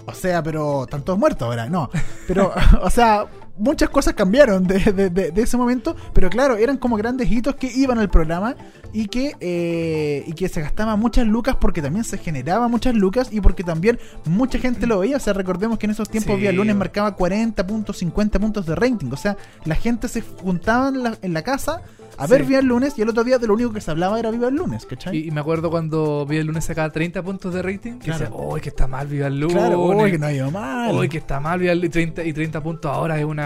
[0.05, 1.89] O sea, pero están todos muertos ahora, no.
[2.27, 3.25] Pero, o sea,
[3.57, 5.95] muchas cosas cambiaron de, de- de- de ese momento.
[6.13, 8.55] Pero claro, eran como grandes hitos que iban al programa
[8.93, 13.29] y que, eh, y que se gastaban muchas lucas porque también se generaba muchas lucas
[13.31, 15.17] y porque también mucha gente lo veía.
[15.17, 16.41] O sea, recordemos que en esos tiempos Sí.
[16.41, 19.09] Vía Lunes marcaba 40 puntos, 50 puntos de rating.
[19.11, 21.81] O sea, la gente se juntaba en la, en la casa
[22.17, 22.47] a ver Sí.
[22.47, 24.47] Viva el lunes y el otro día de lo único que se hablaba era Viva
[24.47, 25.17] el lunes, ¿cachai?
[25.17, 27.99] Y, y me acuerdo cuando vi el lunes sacaba 30 puntos de rating.
[27.99, 29.57] Que decía, ¡Uy, que está mal Viva el lunes!
[29.57, 30.95] claro, uy, que no ha ido mal.
[30.95, 31.89] Uy, que está mal Viva el lunes!
[31.89, 33.44] Y 30, y 30 puntos ahora es una.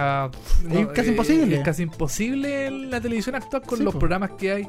[0.72, 1.56] Es casi imposible.
[1.58, 4.00] Es casi imposible en la televisión actual con Sí, los po.
[4.00, 4.68] programas que hay.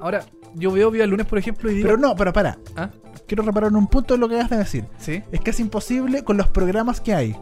[0.00, 0.24] Ahora,
[0.54, 1.86] yo veo Viva el lunes, por ejemplo, y digo.
[1.86, 2.90] Pero no, pero para, ¿Ah?
[3.26, 4.84] quiero reparar en un punto de lo que acabas de decir.
[4.98, 5.22] ¿Sí?
[5.30, 7.36] Es casi imposible con los programas que hay.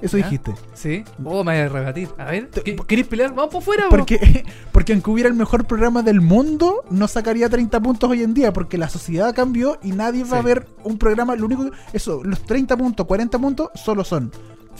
[0.00, 0.24] Eso ¿Ya?
[0.24, 0.52] dijiste.
[0.74, 1.04] ¿Sí?
[1.24, 2.08] Oh, me voy a rebatir.
[2.18, 3.32] A ver, Te- ¿qué- ¿queréis pelear?
[3.32, 3.90] Vamos por fuera, po.
[3.90, 8.34] Porque, porque aunque hubiera el mejor programa del mundo, no sacaría 30 puntos hoy en
[8.34, 11.36] día, porque la sociedad cambió y nadie va a ver un programa.
[11.36, 14.32] Lo único eso, los 30 puntos, 40 puntos, solo son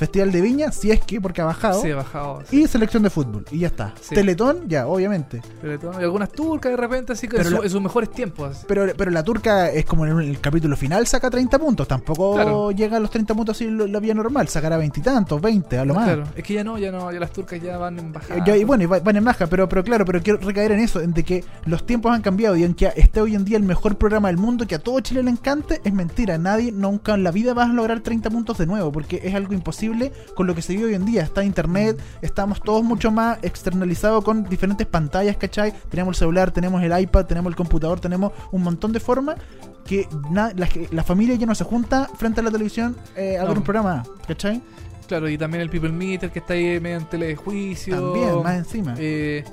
[0.03, 2.43] Festival de Viña, si es que, porque ha bajado, Sí, ha bajado.
[2.49, 2.63] sí.
[2.63, 3.95] y selección de fútbol, y ya está.
[4.01, 4.15] Sí.
[4.15, 5.41] Teletón, ya, obviamente.
[5.81, 8.11] Todo- y algunas turcas de repente, así que Pero en, su- la- en sus mejores
[8.11, 8.65] tiempos.
[8.67, 11.87] Pero, pero la turca es como en el capítulo final, saca 30 puntos.
[11.87, 12.71] Tampoco Claro.
[12.73, 16.05] llega a los 30 puntos así la vía normal, sacará veintitantos, 20, a lo más.
[16.07, 18.41] Claro, es que ya no, ya no, ya las turcas ya van en bajada.
[18.41, 20.73] Eh, ya, y bueno, y va- van en baja, pero, pero claro, pero quiero recaer
[20.73, 23.45] en eso, en de que los tiempos han cambiado y en que esté hoy en
[23.45, 26.39] día el mejor programa del mundo que a todo Chile le encante, es mentira.
[26.39, 29.53] Nadie nunca en la vida va a lograr 30 puntos de nuevo, porque es algo
[29.55, 29.92] imposible
[30.35, 31.23] con lo que se vive hoy en día.
[31.23, 35.73] Está internet, estamos todos mucho más externalizados con diferentes pantallas, ¿cachai?
[35.91, 39.37] Tenemos el celular, tenemos el iPad, tenemos el computador, tenemos un montón de formas
[39.85, 40.53] que la,
[40.91, 43.49] la familia ya no se junta frente a la televisión eh, a No.
[43.49, 44.63] ver un programa, ¿cachai?
[45.09, 48.01] Claro, y también el People Meter que está ahí medio en telejuicio.
[48.01, 48.95] También, más encima.
[48.97, 49.45] Eh,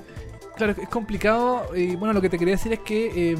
[0.59, 1.75] claro, es complicado.
[1.75, 3.31] Y bueno, lo que te quería decir es que.
[3.31, 3.37] eh,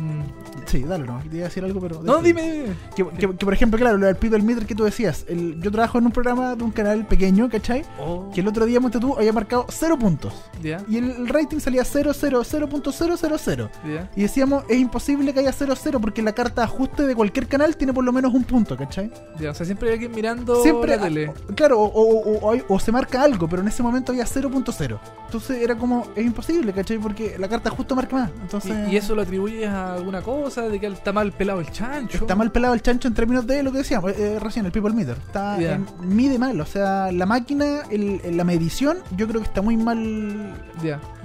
[0.66, 2.04] Sí, dale, no, te iba a decir algo, pero...
[2.04, 2.66] no, dime, dime.
[2.96, 5.26] Que, que- que, por ejemplo, claro, lo del People Meter que tú decías.
[5.28, 7.84] el- yo trabajo en un programa de un canal pequeño, ¿cachai?
[8.00, 10.32] Oh, Que el otro día, monte tú, había marcado 0 puntos.
[10.62, 13.70] ya, Y el, rating salía 0, 0, 0.000.
[13.88, 14.10] ya.
[14.16, 17.76] Y decíamos, es imposible que haya 0, 0 porque la carta ajuste de cualquier canal
[17.76, 19.12] tiene por lo menos un punto, ¿cachai?
[19.40, 21.32] Ya, o sea, siempre hay alguien mirando Siempre, la tele.
[21.56, 25.00] claro, o, o- o- o se marca algo, pero en ese momento había 0.0.
[25.26, 26.98] Entonces era como, es imposible, ¿cachai?
[27.10, 28.30] Porque la carta justo marca más.
[28.42, 30.70] Entonces, ¿Y, y eso lo atribuyes a alguna cosa?
[30.70, 32.18] ¿De que está mal pelado el chancho?
[32.20, 34.72] Está mal pelado el chancho en términos de lo que decíamos eh, eh, recién, el
[34.72, 35.18] People Meter.
[35.18, 39.62] Está en- mide mal, o sea, la máquina, el- la medición, yo creo que está
[39.62, 40.54] muy mal,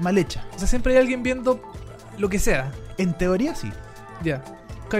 [0.01, 0.45] mal hecha.
[0.55, 1.61] O sea, siempre hay alguien viendo
[2.18, 2.70] lo que sea.
[2.99, 3.70] En teoría sí.
[4.22, 4.43] Ya.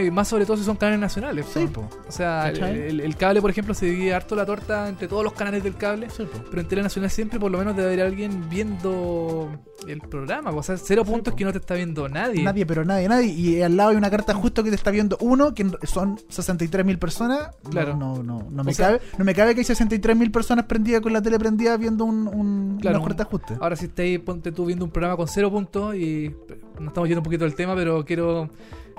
[0.01, 1.47] Y más sobre todo si son canales nacionales.
[1.53, 1.89] Sí, po.
[2.09, 5.23] O sea, el, el- el cable, por ejemplo, se divide harto la torta entre todos
[5.25, 6.09] los canales del cable.
[6.11, 6.39] Sí, po.
[6.51, 9.51] Pero en Tele Nacional siempre por lo menos debe haber alguien viendo
[9.89, 10.51] el programa.
[10.51, 11.37] O sea, cero puntos po.
[11.37, 12.43] que no te está viendo nadie.
[12.43, 13.33] Nadie, pero nadie, nadie.
[13.33, 16.99] Y al lado hay una carta justo que te está viendo uno, que son 63.000
[16.99, 17.51] personas.
[17.65, 17.97] No, Claro.
[17.97, 21.01] No, no, no, me O sea- cabe, no me cabe que hay 63.000 personas prendidas
[21.01, 22.99] con la tele prendida viendo un, un Claro.
[22.99, 23.55] una carta ajuste.
[23.61, 26.35] Ahora si estáis, ponte tú viendo un programa con cero puntos y
[26.79, 28.51] nos estamos yendo un poquito del tema, pero quiero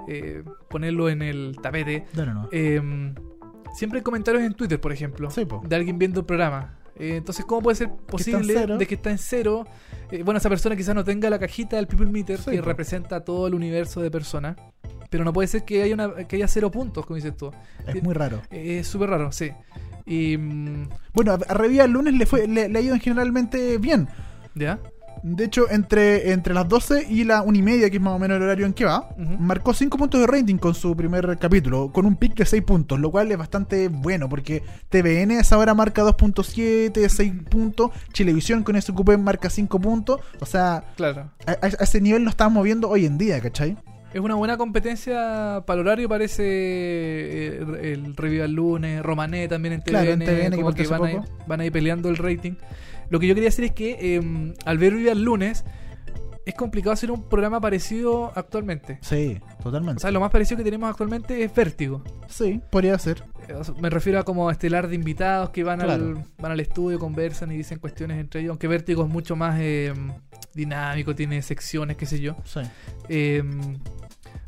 [0.07, 2.05] eh, ponerlo en el tapete.
[2.13, 2.49] No, no, no.
[2.51, 2.81] Eh,
[3.75, 5.61] siempre hay comentarios en Twitter, por ejemplo, Sí, po.
[5.65, 6.79] de alguien viendo el programa.
[6.97, 9.67] Eh, entonces, ¿cómo puede ser posible de que está en cero?
[10.11, 12.65] Eh, bueno, esa persona quizás no tenga la cajita del People Meter Sí, que po.
[12.65, 14.55] representa todo el universo de personas.
[15.09, 17.51] Pero no puede ser que haya, una, que haya cero puntos, como dices tú.
[17.85, 18.41] Es muy raro.
[18.49, 19.51] Eh, es súper raro, sí.
[20.05, 20.37] Y.
[20.37, 24.07] mm, Bueno, a, a Revía el lunes le, fue, le, le ha ido generalmente bien.
[24.55, 24.79] ¿Ya?
[25.27, 28.19] De hecho, entre, entre las 12 y la 1 y media, que es más o
[28.19, 29.09] menos el horario en que va,
[29.39, 32.99] marcó 5 puntos de rating con su primer capítulo, con un pick de 6 puntos,
[32.99, 38.61] lo cual es bastante bueno, porque TVN a esa hora marca 2.7, 6 puntos, Chilevisión
[38.63, 41.31] con SQP marca 5 puntos, o sea, Claro.
[41.47, 43.75] a, a- a ese nivel nos estamos moviendo hoy en día, ¿cachai?
[44.13, 49.73] Es una buena competencia para el horario, parece eh, el Reviva el lunes, Romané también
[49.73, 51.27] en TVN, Claro, en TVN, que como que hace van ahí, poco.
[51.47, 52.53] van ahí peleando el rating.
[53.09, 55.63] Lo que yo quería decir es que eh, al ver Reviva el lunes
[56.45, 58.99] es complicado hacer un programa parecido actualmente.
[59.01, 60.01] Sí, O totalmente.
[60.01, 62.03] sea, lo más parecido que tenemos actualmente es Vértigo.
[62.27, 63.23] Sí, podría ser.
[63.47, 66.99] Eh, o Me refiero a como estelar de invitados que van, al, van al estudio,
[66.99, 68.51] conversan y dicen cuestiones entre ellos.
[68.51, 69.91] Aunque Vértigo es mucho más eh,
[70.53, 72.35] dinámico, tiene secciones, qué sé yo.
[72.43, 72.59] Sí.
[73.09, 73.43] Eh,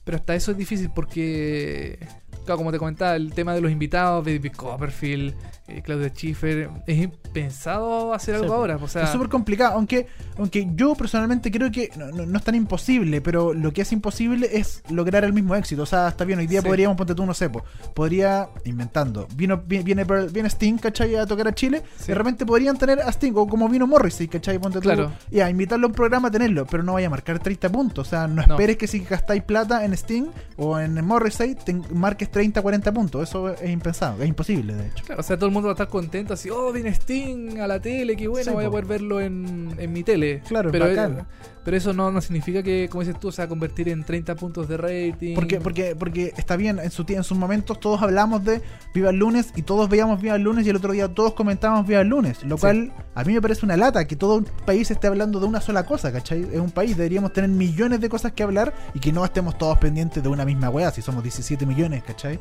[0.03, 1.97] pero hasta eso es difícil porque,
[2.45, 5.35] claro, como te comentaba, el tema de los invitados, David Copperfield,
[5.67, 8.77] eh, Claudia Schiffer, es impensado hacer algo ahora.
[8.81, 10.07] O sea, es súper complicado, aunque,
[10.37, 13.91] aunque yo personalmente creo que no, no- no es tan imposible, pero lo que es
[13.91, 15.83] imposible es lograr el mismo éxito.
[15.83, 16.67] O sea, está bien, hoy día Sí.
[16.67, 17.63] podríamos, ponte tú, no sé, po,
[17.93, 21.15] podría, inventando, vino, vi- viene, viene Sting, ¿cachai?
[21.15, 22.07] A tocar a Chile, Sí.
[22.07, 24.59] de repente podrían tener a Sting, o como vino Morrissey, ¿cachai?
[24.59, 25.11] Ponte tú, Claro.
[25.31, 28.07] y a invitarlo a un programa, tenerlo, pero no vaya a marcar 30 puntos.
[28.07, 28.53] O sea, no No.
[28.53, 33.27] esperes que si gastáis plata en Sting o en Morrissey, te marques 30, 40 puntos.
[33.27, 35.03] Eso es impensado, es imposible, de hecho.
[35.05, 37.67] claro, o sea, todo el mundo va a estar contento, así, oh, viene Sting a
[37.67, 38.71] la tele, qué bueno, Sí, voy a po.
[38.71, 40.41] poder verlo en, en mi tele.
[40.47, 41.19] Claro, pero, bacán.
[41.19, 41.23] eh,
[41.65, 44.35] pero eso no, no significa que, como dices tú, se va a convertir en 30
[44.35, 45.35] puntos de rating.
[45.35, 48.61] Porque, porque, porque está bien, en, su, en sus momentos todos hablamos de
[48.93, 51.85] Viva el lunes y todos veíamos Viva el lunes y el otro día todos comentábamos
[51.85, 52.41] Viva el lunes.
[52.43, 52.61] Lo Sí.
[52.61, 55.59] cual a mí me parece una lata que todo un país esté hablando de una
[55.59, 56.43] sola cosa, ¿cachai?
[56.53, 59.77] Es un país, deberíamos tener millones de cosas que hablar y que no estemos todos
[59.77, 62.39] pendientes de una misma weá, si somos 17 millones, ¿cachai?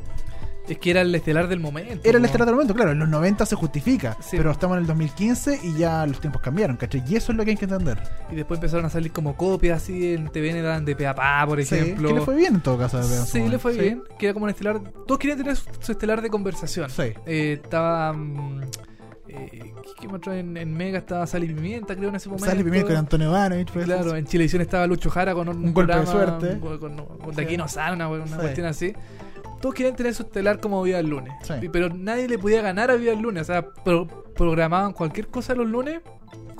[0.67, 2.01] Es que era el estelar del momento.
[2.07, 4.35] Era el estelar del momento, claro, en los 90 se justifica, Sí.
[4.37, 7.03] pero estamos en el 2015 y ya los tiempos cambiaron, ¿cachai?
[7.07, 7.97] Y eso es lo que hay que entender.
[8.31, 11.63] Y después empezaron a salir como copias así en TVN de pe a pa, por
[11.63, 12.09] Sí, ejemplo.
[12.09, 13.01] que le fue bien en todo caso.
[13.01, 13.79] su Sí, le fue Sí.
[13.79, 14.03] bien.
[14.19, 14.79] Que era como un estelar.
[15.05, 16.89] Todos querían tener su, su estelar de conversación.
[16.89, 17.13] Sí.
[17.25, 18.11] Eh, estaba.
[18.13, 18.61] mm,
[19.29, 22.49] eh, ¿Qué más en, en Mega estaba Pimienta, creo, en ese momento.
[22.51, 26.05] Primero con Antonio Ivanovich, Claro, en Chilevisión estaba Lucho Jara con un, Un golpe de
[26.05, 26.59] suerte.
[26.59, 27.57] Con, con- con de aquí Sí.
[27.57, 28.33] no sale, una, una Sí.
[28.35, 28.93] cuestión así.
[29.61, 31.33] Todos querían tener su estelar como Viva el lunes.
[31.43, 31.53] Sí.
[31.71, 33.41] Pero nadie le podía ganar a Viva el lunes.
[33.43, 36.01] O sea, pro- programaban cualquier cosa los lunes.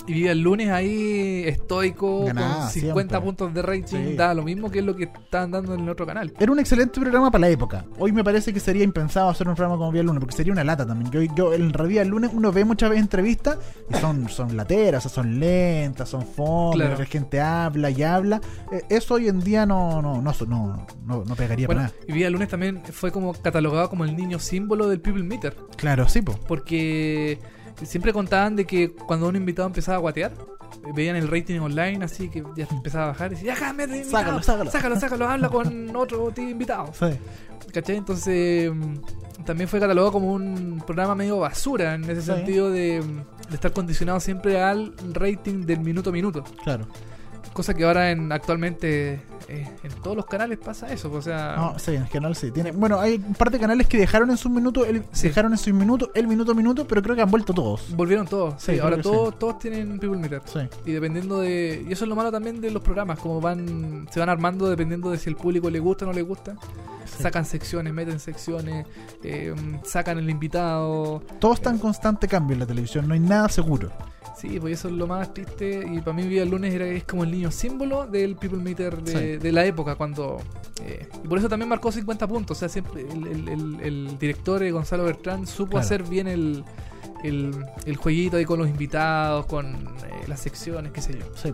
[0.08, 3.20] Y Viva el lunes ahí estoico, con 50 siempre.
[3.20, 3.82] puntos de rating.
[4.08, 4.14] Sí.
[4.16, 6.32] Da lo mismo que es lo que estaban dando en el otro canal.
[6.38, 7.84] Era un excelente programa para la época.
[7.98, 10.52] Hoy me parece que sería impensado hacer un programa como Vía el Lunes, porque sería
[10.52, 11.10] una lata también.
[11.10, 13.58] Yo, yo en realidad el lunes uno ve muchas veces entrevistas
[13.90, 16.24] y son, son lateras, o sea, son lentas, son
[16.72, 16.96] Claro.
[16.98, 18.40] la gente habla y habla.
[18.72, 22.18] Eh, eso hoy en día no, no, no, no, no, no pegaría Bueno, para nada.
[22.18, 25.54] y el lunes también fue como catalogado como el niño símbolo del People Meter.
[25.76, 26.32] Claro, sí, po.
[26.48, 27.38] Porque
[27.86, 30.32] siempre contaban de que cuando un invitado empezaba a guatear,
[30.94, 33.60] veían el rating online así que ya empezaba a bajar y decían, ya
[33.96, 34.70] invitado, Sácalo, sácalo".
[34.70, 36.92] sácalo, sácalo, habla con otro tío invitado.
[36.92, 37.06] Sí.
[37.72, 37.96] ¿Cachai?
[37.96, 42.26] Entonces mm, también fue catalogado como un programa medio basura en ese Sí.
[42.26, 46.44] sentido de, mm, de estar condicionado siempre al rating del minuto a minuto.
[46.64, 46.86] Claro.
[47.58, 49.14] Cosa que ahora en actualmente
[49.48, 51.10] eh, en todos los canales pasa eso.
[51.12, 52.52] O sea, No, sí, en el canal sí.
[52.52, 55.26] Tiene, bueno, hay un par de canales que dejaron en su minuto, el, Sí.
[55.26, 57.96] dejaron en su minuto, el minuto a minuto, pero creo que han vuelto todos.
[57.96, 58.54] volvieron todos.
[58.62, 60.40] Sí, Sí, ahora todos, todos tienen People Meter.
[60.44, 60.60] Sí.
[60.86, 61.84] Y dependiendo de.
[61.88, 64.06] Y eso es lo malo también de los programas, como van.
[64.12, 66.54] Se van armando dependiendo de si el público le gusta o no le gusta.
[67.16, 67.22] Sí.
[67.22, 68.86] Sacan secciones, meten secciones,
[69.22, 69.54] eh,
[69.84, 71.22] sacan el invitado.
[71.40, 73.90] Todo está en constante cambio en la televisión, no hay nada seguro.
[74.36, 75.84] Sí, pues eso es lo más triste.
[75.92, 79.02] Y para mí, Vida el lunes era, es como el niño símbolo del People Meter
[79.02, 79.36] de, Sí.
[79.38, 79.96] de la época.
[79.96, 80.36] cuando
[80.80, 82.56] eh, Y por eso también marcó 50 puntos.
[82.56, 85.84] O sea, siempre el, el- el- el director eh, Gonzalo Bertrán supo Claro.
[85.84, 86.62] hacer bien el,
[87.24, 87.52] el,
[87.84, 91.24] el jueguito ahí con los invitados, con eh, las secciones, qué sé yo.
[91.34, 91.52] Sí.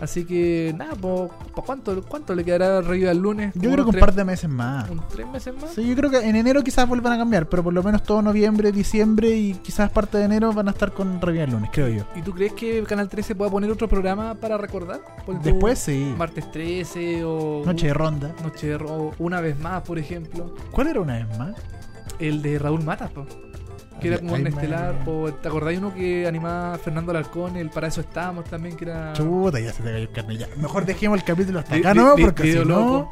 [0.00, 1.30] Así que, nada, po
[1.64, 3.52] ¿cuánto, ¿cuánto le quedará arriba el lunes?
[3.54, 4.90] Yo creo que un par de meses más.
[4.90, 5.70] ¿Un tres meses más?
[5.74, 8.20] Sí, yo creo que en enero quizás vuelvan a cambiar, pero por lo menos todo
[8.20, 11.88] noviembre, diciembre y quizás parte de enero van a estar con Revía el lunes, creo
[11.88, 12.02] yo.
[12.16, 15.00] ¿Y tú crees que Canal 13 pueda poner otro programa para recordar?
[15.44, 16.12] Después sí.
[16.18, 17.62] Martes 13 o.
[17.64, 18.34] Noche de ronda.
[18.42, 20.54] Noche de Ro- Una vez más, por ejemplo.
[20.72, 21.54] ¿Cuál era una vez más?
[22.18, 23.24] El de Raúl Matas, po.
[24.02, 24.94] Que era como un estelar.
[25.06, 27.56] O, ¿Te acordáis uno que animaba Fernando Alarcón?
[27.56, 29.12] El Para eso estábamos también, que era.
[29.14, 30.48] Chuta, ya se te cayó el carne ya.
[30.56, 32.14] Mejor dejemos el capítulo hasta acá, ¿no?
[32.16, 33.10] Porque si no,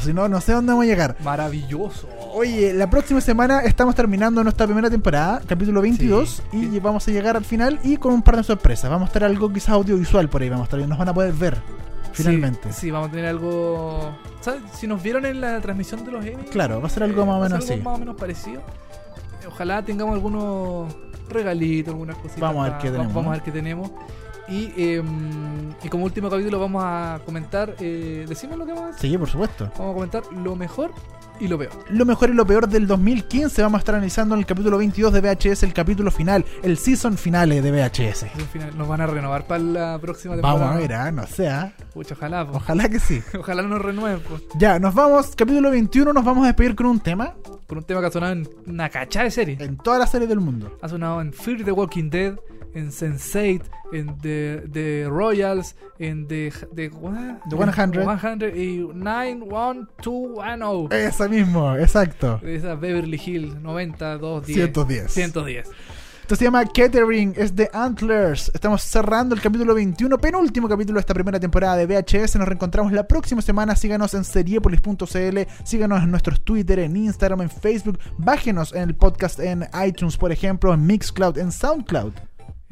[0.00, 1.16] si no, no sé dónde vamos a llegar.
[1.22, 2.08] Maravilloso.
[2.32, 6.70] Oye, la próxima semana estamos terminando nuestra primera temporada, capítulo 22, Sí.
[6.72, 8.90] y vamos a llegar al final y con un par de sorpresas.
[8.90, 11.32] Vamos a estar algo quizás audiovisual por ahí, vamos a estar, nos van a poder
[11.34, 11.58] ver
[12.12, 12.72] finalmente.
[12.72, 14.14] Sí, sí, vamos a tener algo.
[14.40, 14.62] ¿sabes?
[14.78, 16.44] Si nos vieron en la transmisión de los Emmy.
[16.44, 17.82] Claro, va a ser algo eh, más o menos algo así.
[17.82, 18.62] más o menos parecido.
[19.54, 20.94] Eh, Ojalá tengamos algunos
[21.28, 22.40] regalitos, algunas cositas.
[22.40, 23.30] Vamos a ver qué tenemos, Vamos a ¿no?
[23.32, 23.90] ver qué tenemos.
[24.48, 25.02] Y, eh,
[25.82, 27.74] y como último capítulo vamos a comentar.
[27.80, 29.10] Eh, ¿Decimos lo que vamos a decir?
[29.12, 29.70] Sí, por supuesto.
[29.78, 30.92] Vamos a comentar lo mejor
[31.40, 31.72] y lo peor.
[31.90, 35.12] Lo mejor y lo peor del 2015 vamos a estar analizando en el capítulo 22
[35.12, 38.26] de VHS, el capítulo final, el season finale de VHS.
[38.52, 40.60] Final nos van a renovar para la próxima temporada.
[40.60, 41.72] Vamos a ver, ah, no sé, ah.
[41.94, 42.56] Ojalá, po.
[42.56, 43.22] ojalá que sí.
[43.38, 44.20] ojalá nos renueven.
[44.56, 47.34] Ya, nos vamos, capítulo 21, nos vamos a despedir con un tema
[47.66, 49.56] Por un tema que ha sonado en una cachada de serie.
[49.60, 50.78] en todas las series del mundo.
[50.82, 52.34] Ha sonado en Fear the Walking Dead,
[52.74, 53.62] en Sense8,
[53.92, 57.40] en The, The Royals, en The, the, what?
[57.48, 58.04] The 100.
[58.04, 60.92] 100 y 91210.
[60.92, 62.40] Esa mismo, exacto.
[62.44, 64.56] Esa Beverly Hills 9210.
[64.56, 65.12] 110.
[65.12, 65.70] 110.
[66.24, 68.50] Esto se llama Catering, es de Antlers.
[68.54, 72.36] Estamos cerrando el capítulo 21, penúltimo capítulo de esta primera temporada de VHS.
[72.36, 73.76] Nos reencontramos la próxima semana.
[73.76, 77.98] Síganos en seriepolis.cl, síganos en nuestros Twitter, en Instagram, en Facebook.
[78.16, 82.14] Bájenos en el podcast en iTunes, por ejemplo, en Mixcloud, en Soundcloud,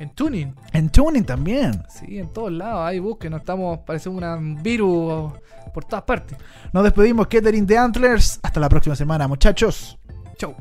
[0.03, 0.53] En Tuning.
[0.73, 1.81] en Tuning también.
[1.89, 2.81] Sí, en todos lados.
[2.85, 3.35] Ahí busquen.
[3.35, 5.33] Estamos, parece un virus
[5.73, 6.37] por todas partes.
[6.73, 8.41] Nos despedimos, Catering de Antlers.
[8.43, 9.97] Hasta la próxima semana, muchachos.
[10.37, 10.57] Chau.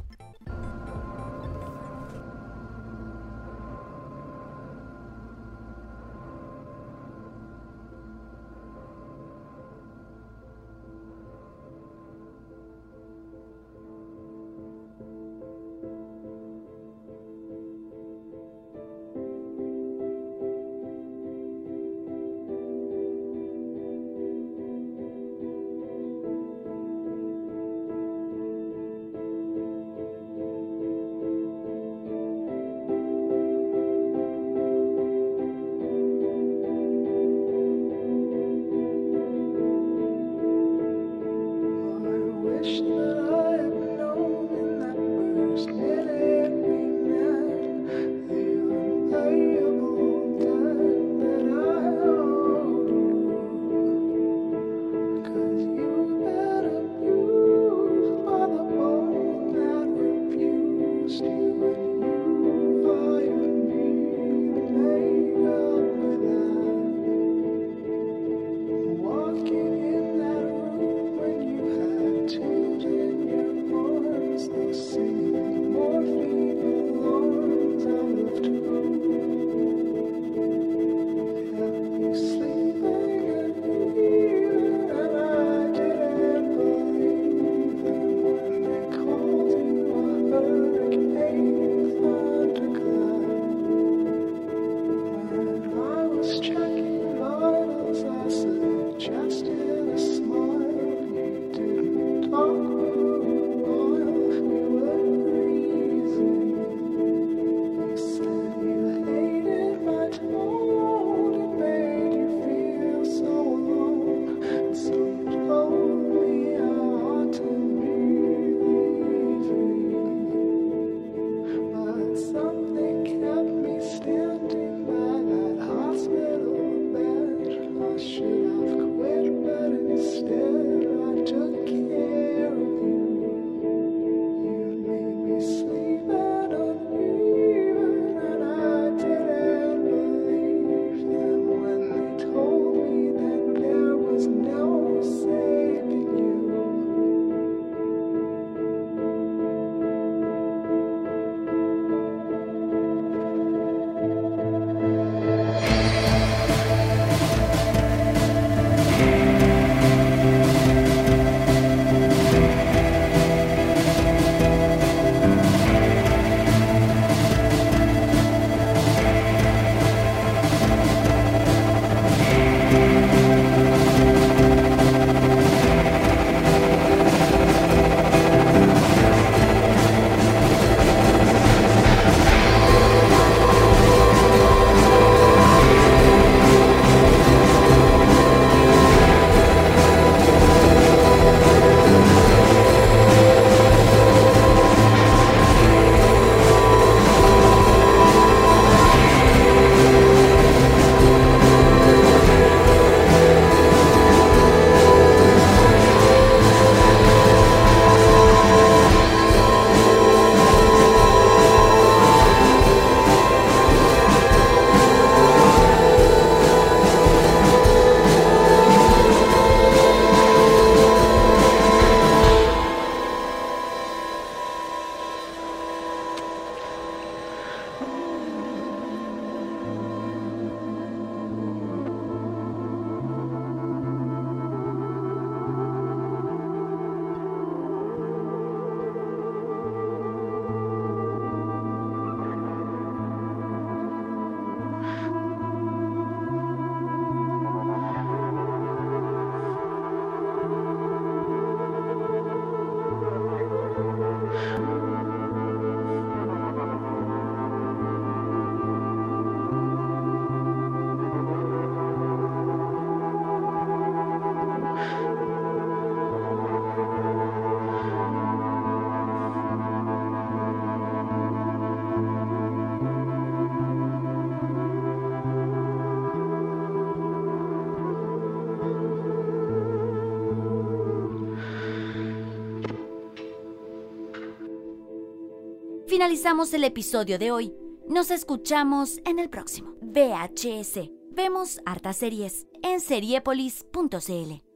[286.01, 287.53] Finalizamos el episodio de hoy.
[287.87, 289.75] Nos escuchamos en el próximo.
[289.83, 290.89] VHS.
[291.11, 294.50] Vemos hartas series en seriepolis.cl.